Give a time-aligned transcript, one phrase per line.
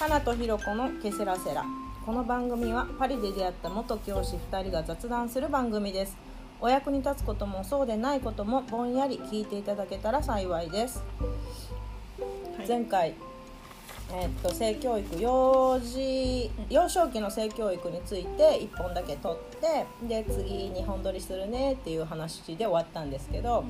[0.00, 1.62] 花とひろ子のケセラセラ。
[2.06, 6.16] この番組はパリで出会った元教師2人が雑談する番組です。
[6.58, 11.04] お役に立つこともそうでないこともぼんやり聞いていただけたら幸いです、
[12.56, 12.66] はい。
[12.66, 13.12] 前回
[14.10, 23.66] えーっと性教育幼児幼少期の性教育について1本だけ取ってで次2本撮りするねっていう話で終わったんですけど、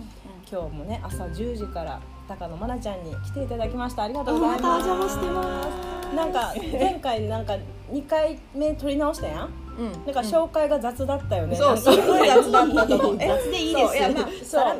[0.48, 4.04] 今日もね朝10時から高野愛菜ちゃんに来ていただきました。
[4.04, 4.62] ありがとうございます。
[4.62, 7.56] またお邪魔してますなんか前回なんか
[7.90, 9.50] 2回目撮り直したやん？
[9.78, 9.92] うん。
[9.92, 13.16] なんか紹介が雑だったよね、そう、すごい雑だったと思う。
[13.20, 13.28] え？
[13.28, 13.86] 雑でいいです。
[13.88, 13.96] そう。
[13.96, 14.10] いや、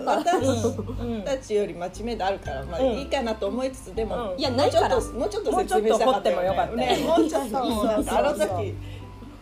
[0.05, 0.67] まあ、そう、私
[1.01, 1.23] うん。
[1.23, 2.87] たちより真面目であるから、まあ、うん。
[2.99, 4.33] いいかなと思いつつ、でも。
[4.33, 4.39] うん。
[4.39, 5.01] いやないから。
[5.01, 8.75] もうちょっと、もうちょっと説明したかったよもうちょっと掘ってもよかったよね、もうちょっと、そうあの時。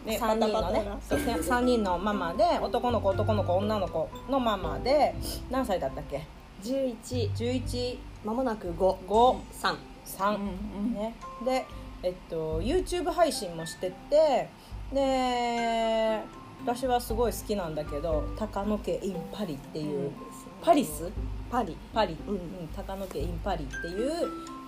[0.06, 0.84] ね、3人のね。
[1.08, 1.18] そう。
[1.18, 5.14] 3人のママで男の子男の子女の子のママで
[5.50, 6.26] 何歳だったっけ
[6.62, 9.36] ？11 11まもなく5 5
[10.18, 10.42] 3 3、うん
[10.86, 11.66] うんね、で、
[12.02, 14.48] えっと、YouTube 配信もしてて
[14.92, 16.20] で
[16.64, 20.10] 私はすごい好きなんだけど「高野家 in パリ」っていう、
[20.60, 21.10] パリス？
[21.50, 21.76] パリ。
[21.94, 22.68] パリ、うん。
[22.74, 24.12] 高野家 in パリっていう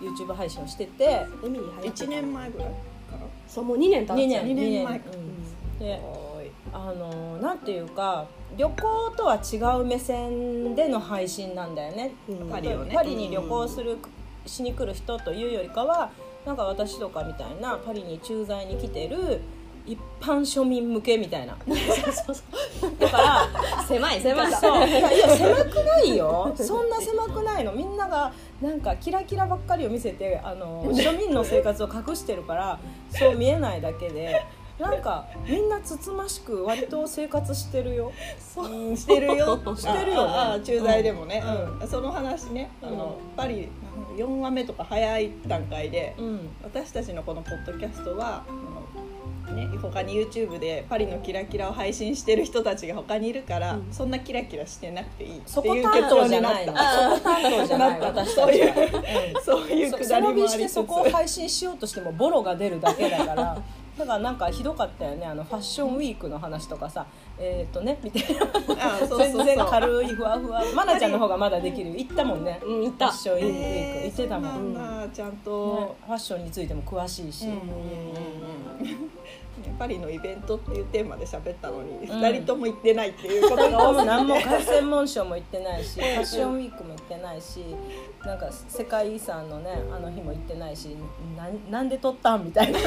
[0.01, 2.75] YouTube 配信をしててエミリー一年前ぐらいか
[3.49, 4.45] そうもう2年経っ2年ちゃう。
[4.45, 4.85] 二年。
[4.85, 5.03] 前うん。
[5.03, 5.11] か
[5.81, 6.03] で
[6.73, 8.27] あのなんていうか
[8.57, 12.49] 旅行とは違う目線での配信なんだよね、うん。
[12.49, 12.95] パリをね。
[12.95, 13.99] パリに旅行する、
[14.51, 16.11] しに来る人というよりかは
[16.45, 19.41] なんか私とかみたいなパリに駐在に来てる
[19.87, 21.57] 一般庶民向けみたいな。
[22.99, 23.49] だから
[23.89, 24.53] 狭い狭い。
[24.53, 24.87] そう。
[24.87, 24.93] い。
[24.93, 26.53] やいや狭くないよ。
[26.55, 27.73] そんな狭くないの。
[27.73, 32.79] みんながなんかキラキラばっかりを見せてあの 庶民の生活を隠してるから
[33.11, 34.45] そう見えないだけで。
[34.79, 38.13] なんかみんなつつましく割と生活してるよ。
[38.57, 38.69] う。
[38.93, 39.61] んしてるよ。
[39.77, 40.33] してるよね。
[40.33, 41.87] ああ駐在でもね、ううん。
[41.87, 42.71] その話ね。
[42.83, 43.69] あの、うパリ
[44.25, 46.49] 4話目とか早い段階で、うん。
[46.63, 48.45] 私たちのこのポッドキャストは
[49.53, 53.89] ね、他に YouTube でパリのキラキラを配信してる人たちが他にいるから、うん。
[53.91, 59.43] そんなキラキラしてなくていいっていう結論になったそこ担当じゃない 私たそういうちはうん。
[59.43, 60.53] そういうそくだりもありつつ。
[60.53, 63.63] してそこを配信しようとしてもボロが出るだけだから
[64.01, 65.27] だからなんかひどかったよね。
[65.27, 67.07] あのファッションウィークの話とかさ
[67.39, 68.47] えっ、とねみたいな。
[68.95, 69.45] あそうそうそう。
[69.45, 70.63] 全然軽いふわふわ。
[70.75, 71.97] まなちゃんの方がまだできるよ。
[71.97, 72.61] 行ったもんね。
[72.65, 73.09] うん行った。
[73.09, 73.55] ファッションウィーク。
[73.59, 77.61] えー行ってたもん、そうなんだちゃんねと、ファッションについても詳しいし、うんうんうん。
[77.61, 78.87] うん。
[78.87, 78.97] ね
[79.79, 82.21] パリのイベントっていうテーマで喋ったのに、うん。
[82.21, 87.65] 二人とも行ってないっていうことが多すぎて何も凱旋門賞も行ってないし ファッションウィークも行ってないし
[88.25, 90.97] なんか世界遺産のねあの日も行ってないし
[91.37, 92.45] なんなんで撮ったん？
[92.47, 92.79] みたいな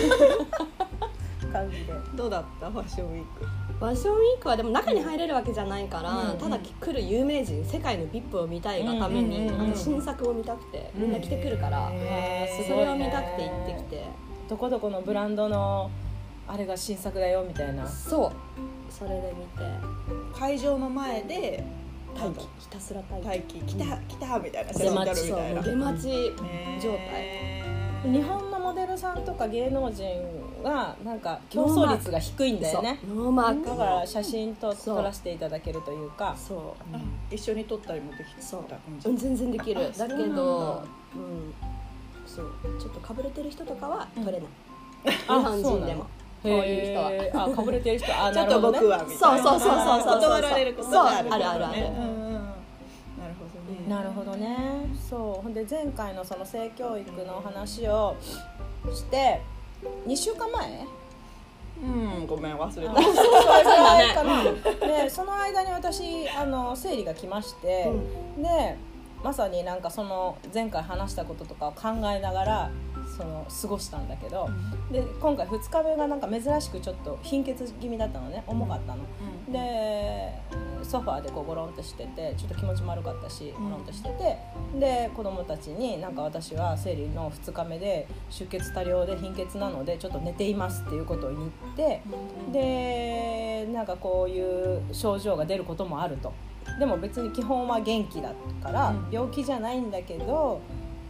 [1.54, 1.94] 感じで。
[2.16, 2.70] どうだった？
[2.70, 3.46] ファッションウィーク。
[3.80, 6.38] ファッションウィークはでも中に入れるわけじゃないから、うん。
[6.38, 9.76] ただ来る有名人世界の VIP を見たいがために、うんうんうん。
[9.76, 11.92] 新作を見たくてみんな来てくるから、
[12.68, 14.04] それを見たくて行ってきて。
[14.50, 15.90] どこどこのブランドの
[16.48, 17.88] あれが新作だよみたいな。
[17.88, 18.32] そう。
[18.92, 19.64] それで見て。
[20.38, 21.64] 会場の前で
[22.14, 22.48] 待機。
[22.60, 23.28] ひたすら待機。
[23.28, 23.60] 待機。
[23.62, 25.28] 来た来たみたいな出待ち。
[25.30, 28.12] そう出待ちね状態。
[28.12, 30.06] 日本のモデルさんとか芸能人
[30.64, 33.00] はなんか競争率が低いんだよね。
[33.08, 33.70] ノーマーク。
[33.70, 36.36] だから写真と撮らせていただけるというか。
[36.38, 36.96] そう。
[36.96, 38.64] あ一緒に撮ったりもできたそう。
[39.00, 39.82] 全然できる。
[39.82, 40.36] あだけそうなんだ。
[40.36, 40.84] ど
[41.16, 41.54] うん。
[42.26, 42.52] そう。
[42.80, 44.42] ちょっとかぶれてる人とかは取れない、
[45.28, 46.04] あ日本人でも。
[46.42, 47.46] こういう人は。
[47.46, 48.12] あかぶれてる人？
[48.12, 49.44] あ ちょっと僕はみたいな。
[49.44, 50.22] そうそうそうそうそう。
[50.22, 51.82] 断られることがあるそうあるあるある。
[53.88, 54.86] なるほどね。
[55.10, 55.44] そう。
[55.44, 58.16] ほんで前回のその性教育の話を
[58.94, 59.42] して
[60.06, 60.88] 2週間前？
[61.84, 62.80] うんごめん忘れた。
[62.80, 62.94] それぐ
[63.70, 64.44] らいかな
[65.04, 67.92] でその間に私あの生理が来まして、
[68.38, 68.78] で
[69.24, 72.72] まさになんかその前回話したこととかを考えながら
[73.18, 74.50] その過ごしたんだけど、
[74.92, 79.04] で今回2日目がなんか珍しくちょっと貧血気味だったのね重かったの、
[79.52, 80.34] で
[80.84, 84.38] ソファーでこうゴロンとしててちょっと気持ちも悪かったしゴロンとしてて
[84.80, 92.02] で子供たちになんか私は生理の2日目で出血多量で貧血なのでちょっと寝ていますっていうことを言って
[92.52, 96.34] でなんかこういう症状が出ることもあると。
[96.80, 98.32] でも別に基本は元気だ
[98.62, 99.08] からうん。
[99.12, 100.62] 病気じゃないんだけど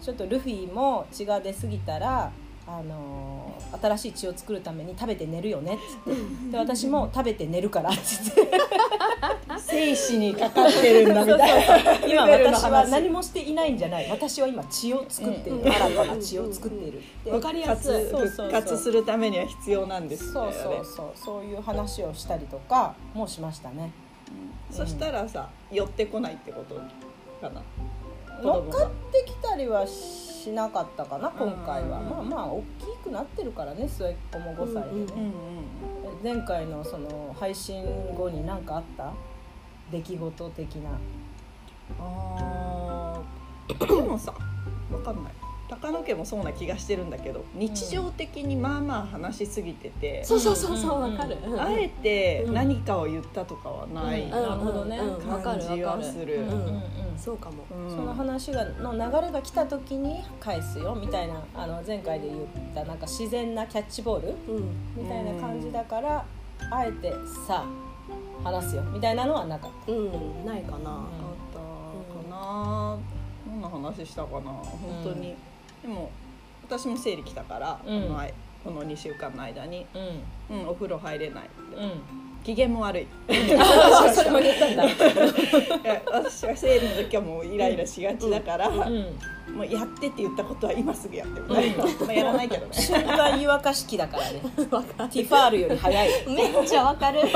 [0.03, 2.31] ちょっとルフィも血が出過ぎたら
[2.67, 6.51] あのー新しい血を作るために食べて寝るよねっつって。
[6.51, 8.51] で私も食べて寝るからっつって
[9.57, 12.07] 生死にかかってるんだみたいな。
[12.07, 12.91] 今私は話。
[12.91, 14.09] 何もしていないんじゃない。
[14.11, 15.71] 私は今血を作っている、うん。
[15.71, 16.99] 新たな血を作っている。
[16.99, 21.11] ってわかりやすい復活するためには必要なんですそうそうそう。
[21.15, 23.91] そういう話をしたりとかもしましたね。
[24.69, 27.61] そしたらさ寄ってこないってことかな
[28.43, 35.31] 乗っかってきたりはししなかったかな今回は、うんまあまあ大きくなってるからね末っ子も5歳でね、うんうんうん
[36.19, 36.37] うん。
[36.37, 39.13] 前回のその配信後に何かあった
[39.89, 40.89] 出来事的な。
[41.99, 43.87] あー。
[43.87, 44.33] でもさ
[44.91, 45.33] わかんない。
[45.69, 51.13] 高野家もそうな気がしてるんだけど日常的にまあまあ話しすぎてて、そうそうそうそううん。
[51.13, 51.37] わかる。
[51.57, 54.23] あえて何かを言ったとかはない。
[54.23, 54.31] うん。
[54.31, 54.97] 感なるほどね。
[54.97, 55.29] うん。
[55.29, 56.41] わかるじはする。
[56.41, 56.49] うん。
[56.49, 57.63] うんそうかも。
[57.71, 57.89] うん。
[57.89, 62.39] その話がの流れが来た時に返すよみたいなあの前回で言っ
[62.75, 64.63] たなんか自然なキャッチボールうん。
[64.97, 66.25] みたいな感じだから、
[66.69, 67.13] あえて
[67.47, 70.45] さあ話すよみたいなのはなかっうん。
[70.45, 70.89] ないかな。
[70.89, 72.97] あったかな、
[73.47, 74.51] 何の話したかな。
[74.51, 75.35] 本当に、
[75.81, 76.11] でも
[76.67, 78.17] 私も生理来たから、うん。
[78.17, 78.33] あい
[78.63, 80.61] この2週間の間に、たうん。
[80.61, 82.23] うん、お風呂入れないうん。
[82.43, 83.07] 機嫌も悪い。
[83.57, 84.85] あそれも言ったんだ。
[84.85, 84.89] い
[85.83, 89.17] や私は生理の時はもうイライラしがちだから、うん。
[89.55, 92.73] もうやってって言ったことは今すぐやってみたいな、まあやらないけどね。
[92.73, 94.41] 瞬間湯沸かし器だからね。
[94.55, 96.09] ティファールより早い。
[96.27, 97.21] めっちゃわかる。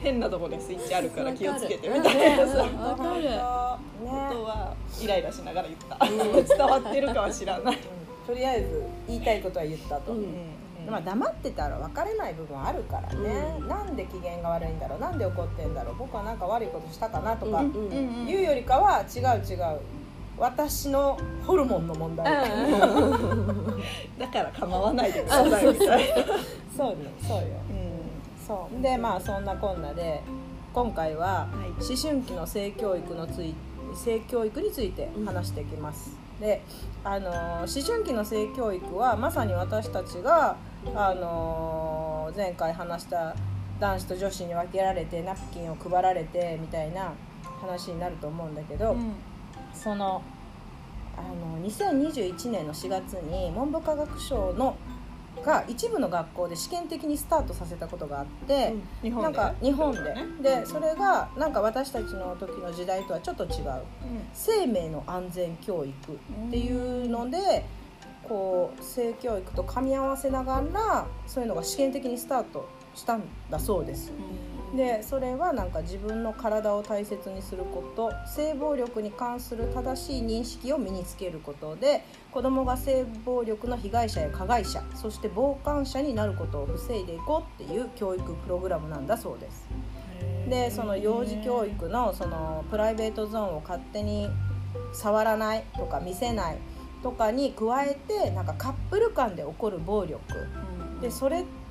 [0.00, 3.22] 変なところにスイッチあるから気をつけてみたいなさ、うんわかる。
[3.22, 3.30] ね。
[3.30, 4.74] ことは。
[5.02, 5.98] イライラしながら言った。
[6.56, 7.78] 伝わってるかは知らない、
[8.26, 10.26] とりあえず言いたいことは言ったと、うん。
[10.88, 13.68] まあ、黙ってたら分かれない部分あるからね、うん。
[13.68, 15.96] なんで機嫌が悪いんだろうなんで怒ってんだろう。
[15.96, 17.64] 僕はなんか悪いことしたかなとか
[18.26, 19.80] 言うよりかは違う違う
[20.38, 22.24] 私のホルモンの問題、
[24.18, 26.24] だから構わないでくださいみたいな、
[26.76, 27.36] そうねそう。
[27.38, 27.44] よ。
[27.70, 28.46] うん。
[28.46, 28.82] そう。
[28.82, 30.22] でまあそんなこんなで
[30.72, 31.84] 今回ははい。
[31.84, 33.54] 思春期の性教育のつい
[33.94, 36.62] 性教育について話していきます、で
[37.04, 40.56] あのー思春期の性教育はまさに私たちが、
[40.94, 43.36] あのー前回話した
[43.78, 47.12] 男子と女子に分けられてナプキンを配られてみたいな
[47.60, 48.96] 話になると思うんだけど、
[49.74, 50.22] その
[51.16, 54.76] あの2021年の4月に文部科学省の
[55.44, 59.38] が一部の学校で試験的にスタートさせたことがあって、日本で？
[59.38, 60.26] なんか日本で、ね。
[60.40, 63.82] でそれがなんか私たちの時の時代とはちょっと違う。
[64.32, 67.64] 生命の安全教育っていうので
[68.28, 74.12] こう性教育と噛み合わせながらそういうのが試験的にスタートしたんだそうです。
[74.74, 89.68] でそれはなんか自分の体を大切にすること性暴力に関する正しい認識を身につけることで子どもが性暴力の被害者や加害者そして傍観者になることを防いでいこうっていう教育プログラムなんだそうです。
[90.48, 94.28] でその幼児教育のそのプライベートゾーンを勝手に
[94.92, 96.58] 触らないとか見せない
[97.02, 100.20] とかに加えてなんかカップル間で起こる暴力。
[101.00, 101.61] でそれって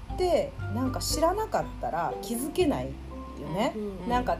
[0.76, 2.92] なんか知らなかったら気づけないよ
[3.50, 4.38] ね、うんなんか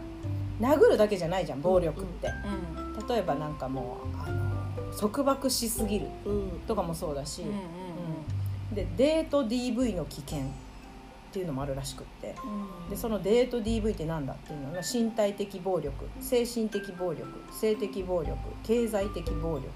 [0.60, 6.50] 殴るだけじゃないじゃん暴力って、うん例えばなんかもうあの束縛しすぎるうん。
[6.68, 7.58] とかもそうだし、うんうんう
[8.74, 8.76] ん。
[8.76, 10.44] でデート DV の危険っ
[11.32, 12.36] ていうのもあるらしくって。
[12.90, 19.68] でそのデート DV ってなんだっていうのが身体的暴力精神的暴力性的暴力経済的暴力。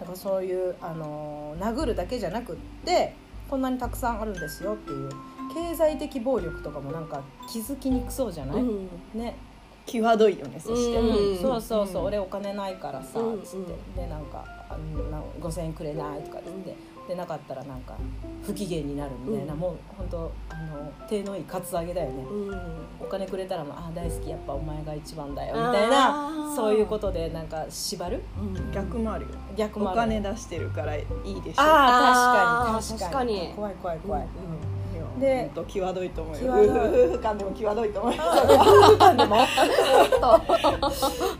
[0.00, 3.14] なんかそういう、あのー殴るだけじゃなくって
[3.50, 5.10] こんなにたくさんあるんですよっていう
[5.52, 7.20] 経済的暴力とかもなんか
[7.52, 8.88] 気づきにくそうじゃない、うん。
[9.12, 9.36] ね、
[9.86, 11.42] 際どいよねそして、うん。
[11.42, 12.06] そうそうそう、うん。
[12.06, 14.00] 俺お金ないからさうんつって。
[14.02, 16.76] でなんかあのな5,000円くれないとか言って、
[17.10, 17.96] でなかったらなんか
[18.46, 19.58] 不機嫌になるみたいな、うん。
[19.58, 22.58] もう本当あの手のいいカツアゲだよね、うん。
[23.00, 28.22] お金くれたらもうあ大好きやっぱお前が一番だよみたいなそういうことでなんか縛る。
[28.38, 28.72] うん。
[28.72, 29.30] 逆もあるよ。
[29.52, 30.00] お逆もある。
[30.00, 31.62] 金出してるからいいでしょ。
[31.62, 33.52] ああ確かに。
[33.56, 34.28] 怖い怖い怖い、うん
[35.18, 36.52] でで本当際どいと思うよ。
[36.52, 38.22] 夫婦間でも際どいと思うよ。
[39.16, 39.36] でも？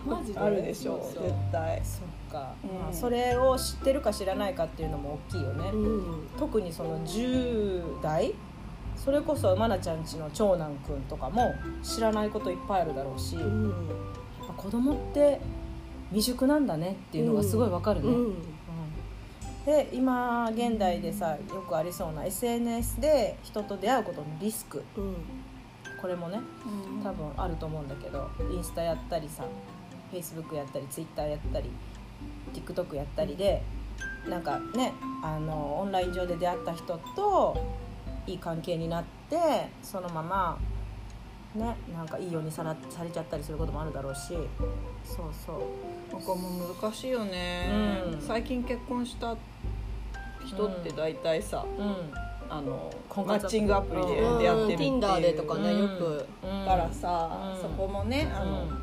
[0.04, 1.80] マジであるでしょそう絶対。
[1.82, 2.78] そっか、うん。
[2.80, 6.28] まあ、それを知ってるか知らないかっていうのも大きいよね、うん。
[6.38, 8.34] 特にその10代
[8.96, 13.74] それこそ愛菜ちゃんちの長男くんとかも知らないこといっぱいあるだろうし、やっうん
[14.46, 15.40] ぱ子供って
[16.10, 18.14] 未熟なんだねっていうのがすごいわかるね、うん。
[18.26, 18.34] うん。
[19.64, 24.84] で今現代でさよくありそうな SNS で人と出会うことのリスク。
[24.96, 25.16] うん。
[26.00, 26.40] これもね
[27.04, 29.44] 多分あると思うんだけどインスタやったりさ
[30.10, 31.70] Facebook やったり Twitter やったり
[32.54, 33.62] TikTok やったりで
[34.28, 37.56] なんかねあのオンライン上で出会った人と
[38.26, 40.58] いい関係になってそのまま
[41.54, 44.34] ねなんかいいようにさらされちゃったりすることもあるだろうし
[45.04, 45.60] そうそう。
[46.12, 46.50] ここも
[46.80, 47.70] 難しいよね、
[48.12, 48.20] うん。
[48.20, 49.36] 最近結婚した
[50.44, 51.96] 人って大体さ、うん。
[52.48, 54.38] あの婚活マッチングアプリでうん。
[54.38, 55.80] 出会ってるっていう、Tinder でとかねうん。
[55.80, 56.26] よく。
[56.44, 57.60] うんだからさ、うん。
[57.60, 58.68] そこもねあの、うん。
[58.70, 58.74] あ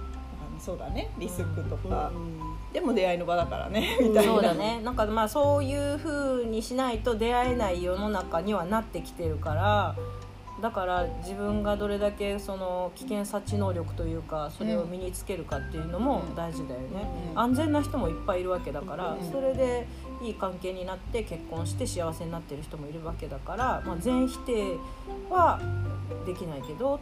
[0.60, 4.34] そうだねリスクとか、うんでも出会いの場だからねみたいな。
[4.34, 4.82] そうだね。
[4.84, 9.96] なんかまあそういうふうにしないと出会えない世の中にはなってきてるから
[10.62, 17.40] だから自分がどれだけその危険察知能力というかそれを身につけるかっていうのも大事だよね、うん。
[17.40, 19.32] 安全な人もいっぱいいるわけだから、うん。
[19.32, 19.88] それで
[20.22, 24.78] いい関係になって結婚して幸せになってる人もいるわけだから、まあ、全否定
[25.30, 25.60] は
[26.26, 27.00] できないけど、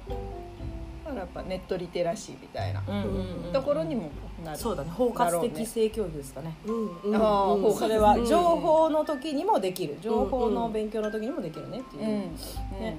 [1.06, 2.82] だからやっぱネットリテラシーみたいな
[3.54, 4.10] ところにも
[4.44, 4.90] なる、そうだね。
[4.90, 6.56] 包括的性教育ですかね。
[6.66, 9.98] それは情報の時にもできる。
[10.02, 12.10] 情報の勉強の時にもできるねっていう、うん。
[12.82, 12.98] ね。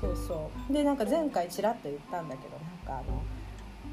[0.00, 0.72] そうそう。
[0.72, 3.20] でなんか前回ちらっと言ったんだけどなんかあの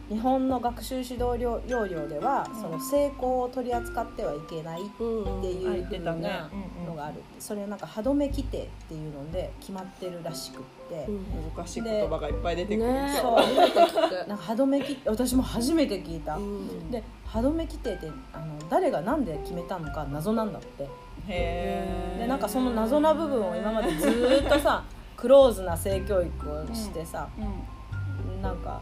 [0.10, 2.62] 日本の学習指導要要領では、うん。
[2.62, 10.60] その成功を取り扱ってはいけないっていうあ言ってたねなうんうんのがあるそれはなんか歯止め規定っていうので決まってるらしくっ
[10.90, 12.94] て、うん難しい言葉がいっぱい出てくる。
[12.94, 13.34] ねそう。
[14.34, 16.92] んか歯止め規定私も初めて聞いた、うん。
[16.92, 20.84] で歯止め規定ってあの誰が何で決めたのか謎なんだって。
[20.84, 20.88] へ
[21.28, 22.18] え。
[22.20, 24.84] でなんかその謎な部分を今までずーっとさ
[25.18, 28.42] クローズな性教育をしてさ、うん。
[28.42, 28.82] なんか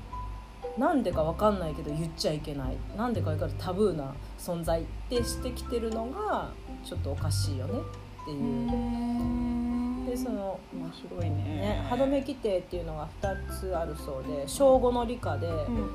[0.78, 2.78] なんでかわかんないけど言っちゃいけない。
[2.98, 6.50] なんでかわかるタブーな存在ってしてきてるのが
[6.84, 7.80] ちょっとおかしいよね
[8.22, 10.10] っていう。
[10.10, 11.36] でその面白いね。
[11.36, 15.90] ね、歯止め規定っていうのが2つあるそうで小5の理科で、うん。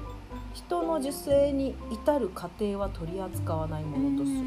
[0.52, 4.38] 人の受精に至る過程は取り扱わないものとする、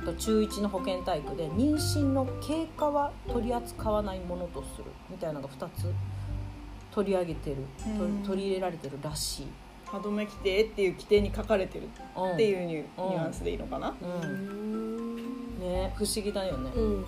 [0.00, 4.84] あと中1の保健体育で妊娠の経過は取り扱わないものとする。
[5.08, 5.92] みたいなのが2つ
[6.90, 7.56] 取り上げてる、
[8.26, 9.46] 取り入れられてるらしい、
[9.86, 12.32] 歯止め規定っていう規定に書かれてるうん。
[12.32, 15.16] っていうニュ,、アンスでいいのかな、ううん。
[15.16, 17.04] んね不思議だよね、うん。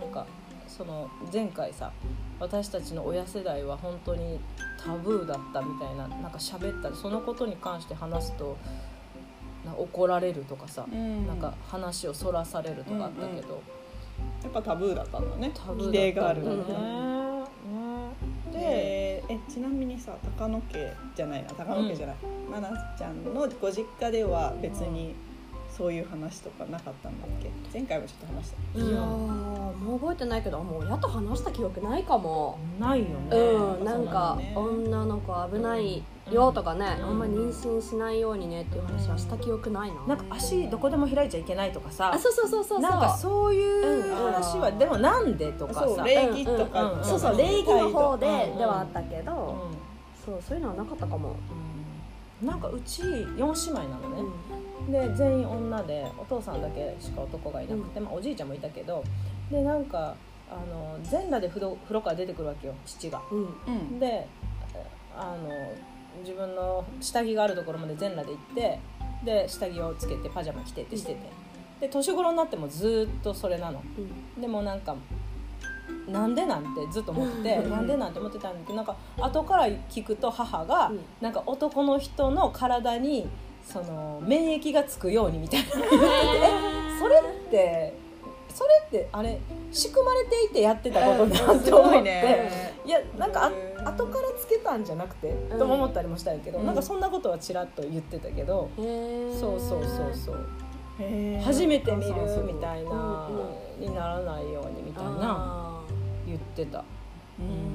[0.00, 0.26] なんか
[0.68, 1.92] その前回さ
[2.40, 4.40] 私たちの親世代は本当に
[4.82, 8.56] タブーだったみたいななんか喋ったりそのことに関して話すと
[9.76, 11.26] 怒られるとかさ、うん。
[11.26, 13.62] なんか話をそらされるとかあったけど、
[14.42, 15.52] やっぱタブーだったんだね。
[15.54, 16.64] タブーだった規定があるんね。
[16.64, 16.92] だね。
[18.52, 21.50] ねで、でえちなみにさ高野家じゃないな。
[21.50, 22.16] 高野家じゃない、
[22.50, 25.14] まなちゃんのご実家では別に
[25.76, 27.50] そういう話とかなかったんだっけ？
[27.72, 28.78] 前回もちょっと話した。
[28.78, 32.58] いやーもう覚えてないけどもう親と話した記憶ないかも。
[32.78, 33.36] ないよね。
[33.36, 37.06] うんなんか女の子危ないよとかね、うん。
[37.06, 42.12] あんま妊娠しないようにねっていう話はした記憶ないな、なんか足どこでも開いちゃいけないとかさ。
[42.12, 42.90] あ、そうそうそうそうそう。
[42.90, 44.78] なんかそういう話は、うん。
[44.78, 47.04] でもなんでとかそうさ、礼儀とうんうんかうん。
[47.04, 49.34] そうそう礼儀の方でうんではあったけど、う
[49.72, 49.76] ん。
[50.24, 51.34] そうそういうのはなかったかも、
[52.42, 52.46] うん。
[52.46, 54.22] なんかうち4姉妹なのね、
[54.90, 59.04] で全員女でお父さんだけしか男がいなくて、まあ、おじいちゃんもいたけど
[59.50, 60.14] でなんか
[60.50, 63.22] あの全裸で風呂風呂から出てくるわけよ父が。
[63.30, 63.38] うん。
[63.66, 63.98] うん。
[63.98, 64.26] で
[65.16, 65.48] あの
[66.20, 68.80] 自分の下着があるところまで全裸で行って
[69.24, 71.20] で下着をつけてパジャマ着てってしてて。
[71.80, 73.82] で年頃になってもずっとそれなの。
[74.40, 74.94] でもなんか
[76.08, 77.70] なんでなんてずっと思っててうん。
[77.70, 81.00] なんでなんて思ってたんだけどなんか後から聞くと母がうん。
[81.20, 83.26] なんか男の人の体に
[83.64, 87.16] その免疫がつくようにみたいなそれ
[87.46, 87.94] って
[88.48, 89.40] それってあれ
[89.70, 92.74] 仕組まれていてやってたことだすと思って、ごいね。
[92.84, 95.58] いやなんかあ後からつけたんじゃなくて、うん。
[95.58, 96.66] とも思ったりもしたんやけど、うん。
[96.66, 99.40] なんかそんなことはちらっと言ってたけど、へー。
[99.40, 100.46] そうそうそうそう。
[101.42, 102.12] 初めて見る
[102.44, 105.82] みたいな、うんにならないようにみたいなあ
[106.26, 106.84] 言ってた。
[107.40, 107.71] うん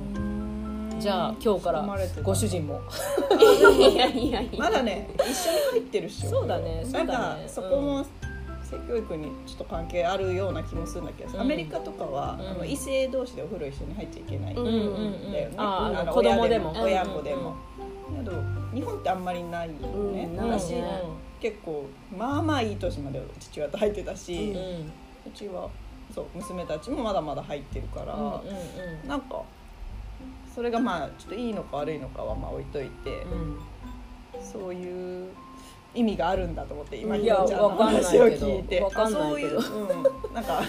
[1.07, 1.87] じゃあ今日から
[2.21, 2.81] ご主人も。
[3.29, 4.59] ーいやいやいや。
[4.59, 6.29] まだね一緒に入ってるっしょ。
[6.29, 7.05] そうだねそうだね。
[7.05, 8.05] なんかそこも
[8.61, 11.39] 性教育にちょっと関係あるような気もするんだけど、うん。
[11.39, 12.47] アメリカとかは、うん。
[12.49, 14.57] あの異性同士でお風呂一緒に入っちゃいけない、う。
[14.57, 15.31] んうんうんうん。
[15.31, 16.73] だよね子供でも。
[16.83, 17.55] 親子でうんも、
[18.17, 19.73] けど日本ってあんまりないよ
[20.11, 20.83] ね、うん私、うん
[21.39, 21.85] 結構
[22.17, 24.59] まあまあいい年まで父親と入ってたし、うんう
[25.27, 25.69] うんちは
[26.13, 29.07] そう娘たちもまだまだ入ってるから、うんうん。
[29.07, 29.41] なんか
[30.57, 33.59] それがまあちょっといいのか悪いのかはまあ置いといて、うん。
[34.41, 35.29] そういう
[35.93, 38.81] 意味があるんだと思って今いひやろちゃんのわかんない話をけど聞いて。
[38.81, 39.59] わかんないけど。
[39.59, 40.63] あそういう、うん、なんか、う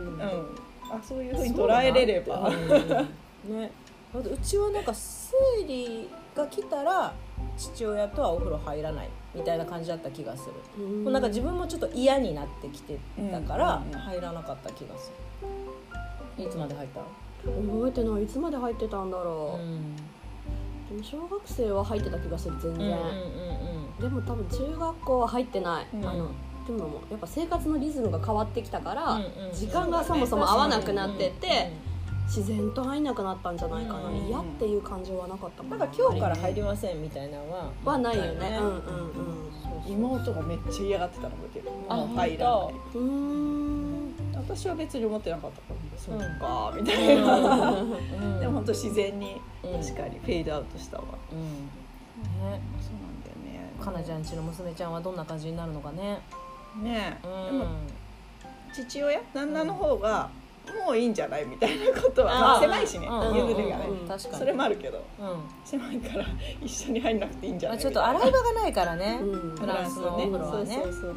[0.00, 0.14] ん。
[0.14, 0.22] うん、
[0.90, 3.70] あそういうふうに捉えれれば、そうね。
[4.14, 5.36] うちはなんか生
[5.66, 7.12] 理が来たら
[7.58, 10.46] 父親とはお風呂入らないみたいな感じだった気がす
[10.78, 11.04] る、うん。
[11.04, 12.98] もうなんか自分もちょっと嫌になってきて
[13.30, 15.12] たから入らなかった気がす
[16.38, 16.46] る。
[16.46, 17.00] いつまで入った？
[17.44, 18.24] 覚えてない。
[18.24, 19.96] いつまで入ってたんだうろう、ん。
[19.96, 26.06] でも小学生は入ってた気がする全然、うんうんでも多分中学校は入ってない、うん。
[26.06, 26.30] あの
[26.66, 31.70] でもやっぱ生活のリズムが変わってきたから、うんうん時間がそもそも合わなくなってて、
[32.26, 35.78] 自然と入んなくなったんじゃないかな、うん嫌っていう感情はなかったもん。
[35.78, 38.50] なんか今日から入りませんみたいなのははないよね。
[38.50, 38.82] だうんうん
[39.86, 43.63] 妹がめっちゃ嫌がってたの覚えてるあもう入らない本うん
[44.46, 46.38] 私は別に思ってなかったからそううん。
[46.38, 48.40] かみたいな、うん。
[48.40, 49.80] でも本当自然にうん。
[49.80, 51.38] 確かにフェードアウトしたわ、うん。
[51.40, 51.48] ね。
[52.40, 52.60] そうなん
[53.22, 53.72] だよね。
[53.80, 56.20] かなちゃんちの娘ちゃんはどんな感じになるのかね。
[56.82, 57.18] ね。
[57.24, 57.68] うえ、でもん
[58.74, 59.20] 父親？
[59.32, 60.28] 旦那の方が
[60.86, 64.36] もういいんじゃないみたいなことは、狭いしねうん湯船がね、うん確かに。
[64.38, 64.98] それもあるけど。
[65.20, 65.42] うん。
[65.64, 66.24] 狭いから
[66.62, 67.78] 一緒に入んなくていいんじゃない？
[67.78, 69.56] まあちょっと洗い場がないからねうん。
[69.56, 70.74] フランスのお風呂はね。
[70.82, 71.16] そうそうそう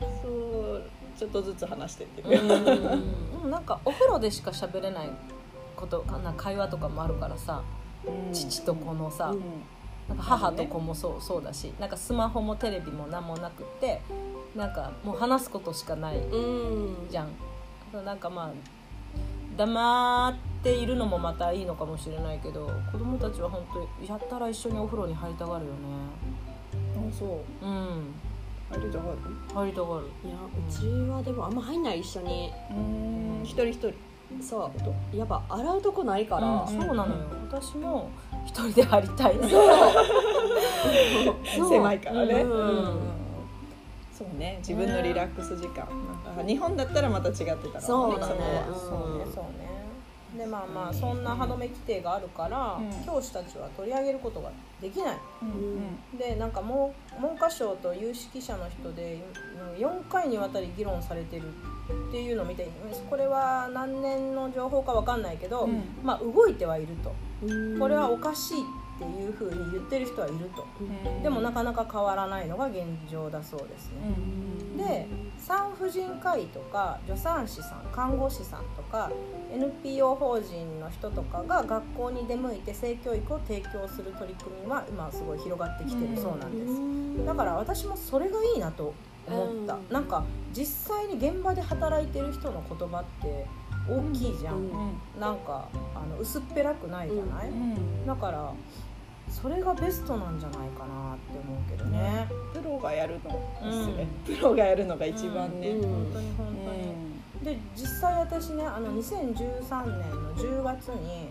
[0.00, 0.82] そう
[1.18, 2.46] ちょっとずつ話してってる、う。
[2.46, 2.64] んうん。
[2.64, 5.10] でもなんかお風呂でしか喋れない
[5.76, 7.62] ことな会話とかもあるからさ
[8.06, 8.32] うん。
[8.32, 9.40] 父と子のさ、うん。
[10.08, 14.00] なんか母と子もそうそうだしなんかスマホもテレビも何もなくって
[14.56, 17.10] なんかもう話すことしかないうん。
[17.10, 17.28] じゃん。
[18.04, 18.50] なんかまあ
[19.56, 25.78] 黙っているのもまたいいのかもしれないけど子供たちは本当やったら一緒にお風呂に入りたがるよね。
[26.96, 27.66] あそう。
[27.66, 28.14] うん
[28.70, 29.18] 入りたがる？
[29.54, 30.06] 入りたがる。
[30.24, 32.52] いやうちはでもあんま入んない一緒に。
[32.70, 33.40] うん。
[33.42, 33.94] 一人一人。
[34.42, 34.70] そ
[35.12, 37.24] うやっぱ洗うとこないから、うんそうなのよ。
[37.50, 38.10] 私も
[38.46, 39.38] 一人で入りたい。
[41.56, 41.68] そう。
[41.68, 42.98] 狭いからね、うん。
[44.12, 44.58] そうね。
[44.58, 45.86] 自分のリラックス時間、
[46.26, 47.80] なんか日本だったらまた違ってたからね。
[47.80, 48.34] そうだね。
[48.34, 49.67] そうねそうね
[50.36, 53.04] でまあまあそんな歯止め規定があるから、うん。
[53.04, 55.16] 教師たちは取り上げることができない。
[55.42, 59.22] うんでなんか文文科省と有識者の人で
[59.78, 61.48] うん4回にわたり議論されてる
[62.08, 62.68] っていうのを見て
[63.08, 65.82] これは何年の情報かわかんないけど、うん。
[66.02, 67.14] まあ動いてはいると。
[67.42, 68.56] うんこれはおかしい
[68.98, 70.66] っていうふうに言ってる人はいると。
[70.80, 74.76] うんでもなかなか変わらないのが現状だそうですね。
[74.76, 79.10] で産婦人科医とか助産師さん看護師さんとか
[79.52, 86.66] NPO 法人の人とかが学校に出向いて性教育を提供する取り組みは今すごい広がってきてるそうなんで
[87.20, 87.26] す。
[87.26, 88.94] だから私もそれがいいなと
[89.26, 89.88] 思った、うん。
[89.90, 93.46] なんか実際に現場で働いてる人の言葉って
[93.88, 97.50] 大きいじゃん、うんなんかあの薄っぺらくないじゃない、
[98.06, 98.52] だから
[99.40, 103.30] それがベストなんじゃないかなって思うけどね、プロがやるの
[103.62, 111.28] ですね、プロがやるのが一番ね、うん本当に本当に、で実際私ねあの2013年の10月に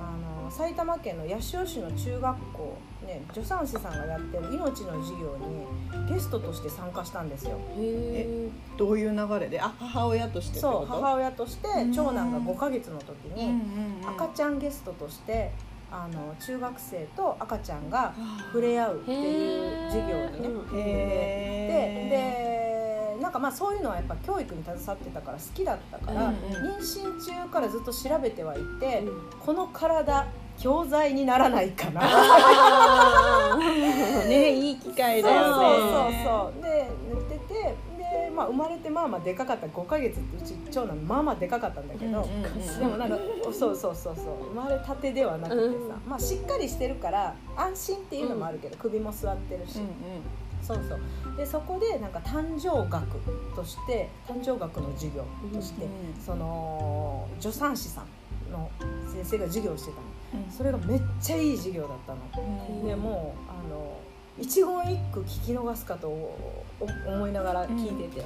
[0.00, 7.58] あの埼玉県の八潮市の中学校、ね、助産師さんがやってる命の授業にゲストとして参加したんですよ。
[7.76, 9.60] へどういう流れで？
[9.60, 11.92] あ母親としてそう母親としてうん。
[11.92, 14.08] 長男が5ヶ月の時にうんうんうん。
[14.16, 15.52] 赤ちゃんゲストとして
[15.90, 18.14] あの中学生と赤ちゃんが
[18.52, 22.08] 触れ合うっていう授業にねうんでへ
[23.16, 26.42] でなんかまあそういうのはやっぱ教育に携わってたから好きだったから、うんうん。
[26.76, 29.02] 妊娠中からずっと調べてはいて、
[29.44, 30.26] この体
[30.58, 32.00] 教材にならないかな。
[32.02, 33.58] ー。
[34.28, 35.70] ねいい機会そうだそうよ
[36.10, 36.24] ね。
[36.24, 36.67] そうそうで塗っててで、
[38.38, 42.28] まあ、生まれてまあまあでかかった5ヶ月ってうち長男まあまあでかかったんだけど、
[42.78, 43.18] でもなんか
[43.52, 44.24] そうそうそうそう
[44.54, 49.80] 生まれたてではなくてさ、うんまあしっかりしてるから安心っていうのもあるけど、首も座ってるし、
[50.62, 51.00] そうそう。
[51.36, 53.06] でそこでなんか誕生学
[53.56, 55.90] として誕生学の授業として、うん
[56.24, 58.70] その助産師さんの
[59.12, 59.96] 先生が授業をしてた
[60.36, 60.44] の。
[60.44, 60.52] うん。
[60.52, 62.20] それがめっちゃいい授業だったの。
[62.70, 62.86] うん。
[62.86, 63.98] でもうあの
[64.40, 68.24] 一言一句聞き逃すかとお思いながら聞いてて、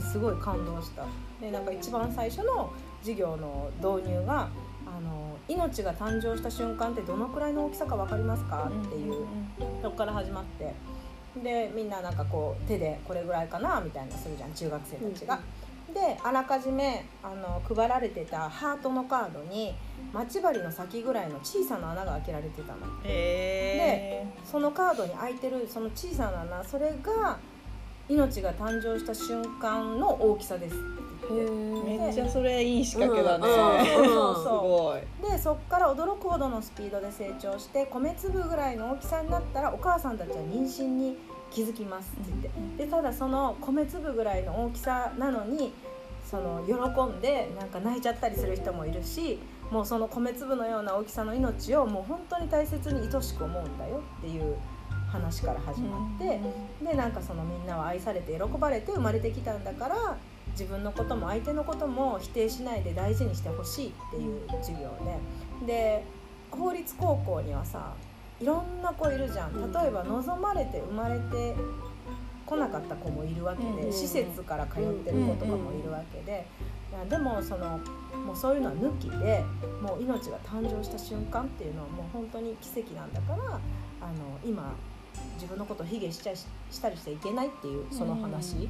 [0.00, 1.04] すごい感動した。
[1.40, 4.48] でなんか一番最初の授業の導入が
[4.86, 8.70] あの命が誕生した瞬間ってどのくらいの大きさか分かりますか？
[8.70, 9.26] っていう
[9.82, 10.74] そこから始まって。
[11.42, 15.40] でみんななんかこう手でこれぐらいかなみたいなするじゃん中学生たちが。
[15.94, 19.74] であらかじめあの配られてたハートのカードに
[20.12, 22.80] 待ち針の先ぐらいの小さな穴が開けられてたの。
[23.04, 27.38] へそのカードに開いてるその小さな穴それが
[28.10, 30.76] 命が誕生した瞬間の大きさです。
[31.84, 33.46] めっちゃそれいい仕掛けだね。
[33.46, 34.68] うんそうそうすそう。
[34.68, 35.30] ごい。
[35.30, 41.16] でそっから驚くほどのスピードで成長して米粒ぐらいの大きさになったらお母さんたちは妊娠に
[41.52, 42.84] 気づきますって言って。
[42.84, 45.72] でただその米粒ぐらいの大きさなのに
[46.28, 46.74] その喜
[47.16, 49.38] んでなんか泣いちゃったりする人もいるし
[49.70, 54.56] もうその米粒のような大きさの命をもう本当に大切に愛しく思うんだよっていう
[55.10, 56.40] 話から始まって、
[56.84, 60.16] でなんかそのみんなは愛されて喜ばれて生まれてきたんだから
[60.52, 64.90] 自分のことも相手のことも否定しないで大事にしてほしいっていう授業
[65.60, 65.66] で。
[65.66, 66.04] で
[66.50, 67.94] 公立高校にはさ
[68.40, 69.72] いろんな子いるじゃん。
[69.72, 71.54] 例えば望まれて生まれて
[72.46, 73.92] 来なかった子もいるわけで、うん。
[73.92, 76.46] 施設から通ってる子とかもいるわけで、
[77.08, 77.78] でもその
[78.26, 79.44] もうそういうのは抜きで
[79.80, 83.60] もう命が誕生した瞬間っていうのはもう本当に奇跡なんだから
[84.00, 84.74] あの今
[85.40, 86.46] 自分のことを卑下しちゃいし
[86.82, 88.68] たりしちゃいけないっていうその話、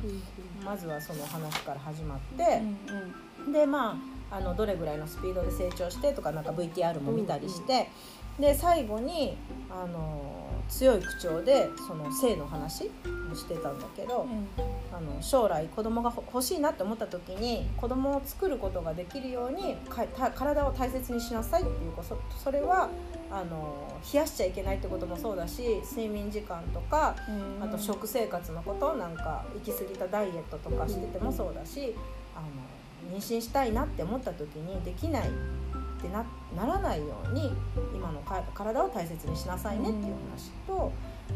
[0.64, 2.62] まずはその話から始まって。
[3.50, 3.98] でま
[4.30, 7.88] ああのどれぐらいのスピードで成長してとかなんか VTR も見たりして、
[8.40, 9.36] で最後に
[9.70, 10.30] あの
[10.68, 12.90] 強い口調でその性の話
[13.30, 14.26] をしてたんだけど、
[14.92, 19.76] あの将来子供がほ欲しいなって思った時に子供を作ることができるように
[20.34, 22.88] 体を大切にしなさいっていうことそそれは
[23.30, 27.14] あの冷やしちゃいけないってこともそうだし睡眠時間とか
[27.60, 31.94] あと食生活のことなんか行き過ぎたダイエットとかしててもそうだし
[32.34, 35.30] あの妊娠したいなって思った時にできない
[36.00, 36.24] ってな
[36.56, 37.52] ならないように
[37.94, 40.92] 今のか体を大切にしなさいねっていう話と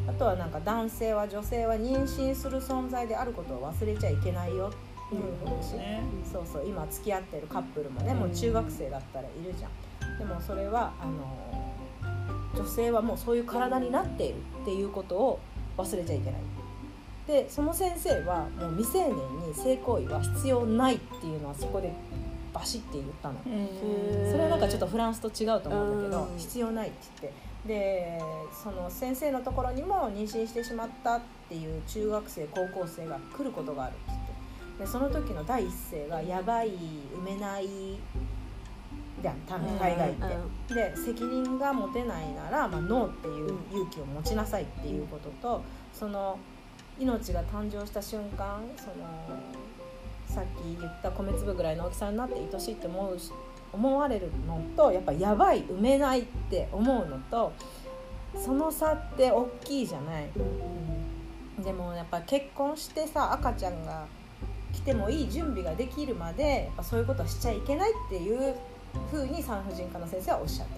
[0.08, 4.72] あとはなんか男性は女性は妊娠する存在であることを忘れちゃいけないよ
[5.06, 10.18] っていう話、ねそうそう今付き合ってるカップルもねもう中学生だったらいるじゃん。
[10.18, 11.54] でもそれはあの
[12.56, 15.40] 女性はもうそういう体になっているっていうことを
[15.76, 16.40] 忘れちゃいけない。
[17.26, 19.16] でその先生はもう未成年
[19.48, 21.92] に性行為は必要ないっていうのはそこで
[22.54, 23.34] バシッて言ったの。
[24.30, 26.38] それはなんかちょっとフランスと違うと思うんだけどうん。
[26.38, 27.54] 必要ないって言って。
[27.68, 28.20] で
[28.52, 34.24] その先生のところにも妊娠してしまったっていう中学生高校生が来ることがあるって言って。
[34.84, 37.66] でその時の第一声が「やばい埋めない」
[39.22, 40.14] じゃん多分大概っ
[40.68, 40.74] て。
[40.74, 45.62] で責任が持てないなら、まあ、ノーっていう勇気を持ちなさいっていうことと
[45.92, 46.38] その
[46.98, 48.94] 命が誕生した瞬間その
[50.34, 53.30] さっき言った米粒ぐらいの大きさになって愛しいって思うし
[53.72, 57.52] 思われるのとやっぱやばい埋めないって思うのと
[58.36, 60.28] その差って大きいじゃない。
[61.64, 64.06] でもやっぱ結婚してさ赤ちゃんが
[64.72, 68.56] 来てもいい準備ができるまでやっぱそういうことはしちゃいけないっていう
[69.08, 70.74] ふうに産婦人科の先生はおっしゃって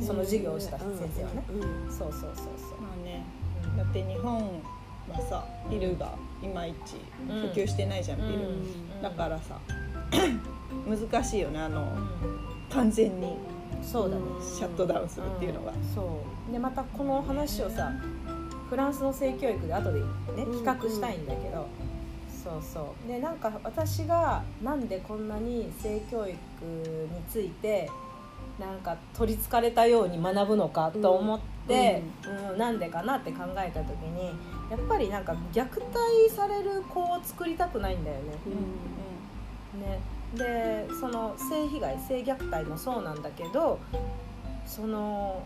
[0.00, 0.06] た。
[0.06, 1.44] その授業をした先生はね。
[1.88, 2.80] そうそうそうそう。
[2.82, 3.24] まあね。
[3.64, 4.60] うんだって日本
[5.08, 6.96] はさビルがいまいち
[7.26, 9.02] 普及してないじゃん、ビル、うん。
[9.02, 9.58] だからさ
[10.86, 12.48] 難しいよねあのうん。
[12.70, 13.36] 完全に。
[13.82, 14.22] そうだね。
[14.42, 15.74] シャットダウンするっていうのが、ん。
[15.94, 16.52] そう。
[16.52, 17.92] でまたこの話をさ
[18.68, 21.66] フランスの性教育で後でね比較したいんだけど、
[22.44, 23.08] そうそう。
[23.08, 26.36] でなんか私がなんでこんなに性教育に
[27.30, 27.90] ついて
[28.58, 32.02] なんか取りつかれたように学ぶのかと思って、
[32.52, 32.58] うん。
[32.58, 34.32] なんでかなって考えた時に
[34.70, 38.22] やっぱりなんか虐待される子を作りたくないんだよね。
[39.78, 40.00] ね、
[40.34, 43.78] でその性被害性虐待もそうなんだけど
[44.66, 45.42] その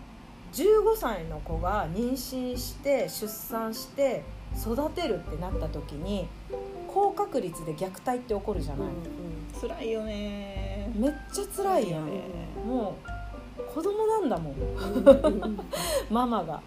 [0.52, 4.22] 15歳の子が妊娠して出産して
[4.56, 6.28] 育てるってなった時に
[6.86, 8.88] 高確率で虐待って起こるじゃない、
[9.58, 10.92] 辛いよね。
[10.94, 12.12] めっちゃ辛いよね。
[12.12, 12.22] ね
[12.66, 12.96] も
[13.58, 14.54] う子供なんだもん。
[16.10, 16.60] ママが。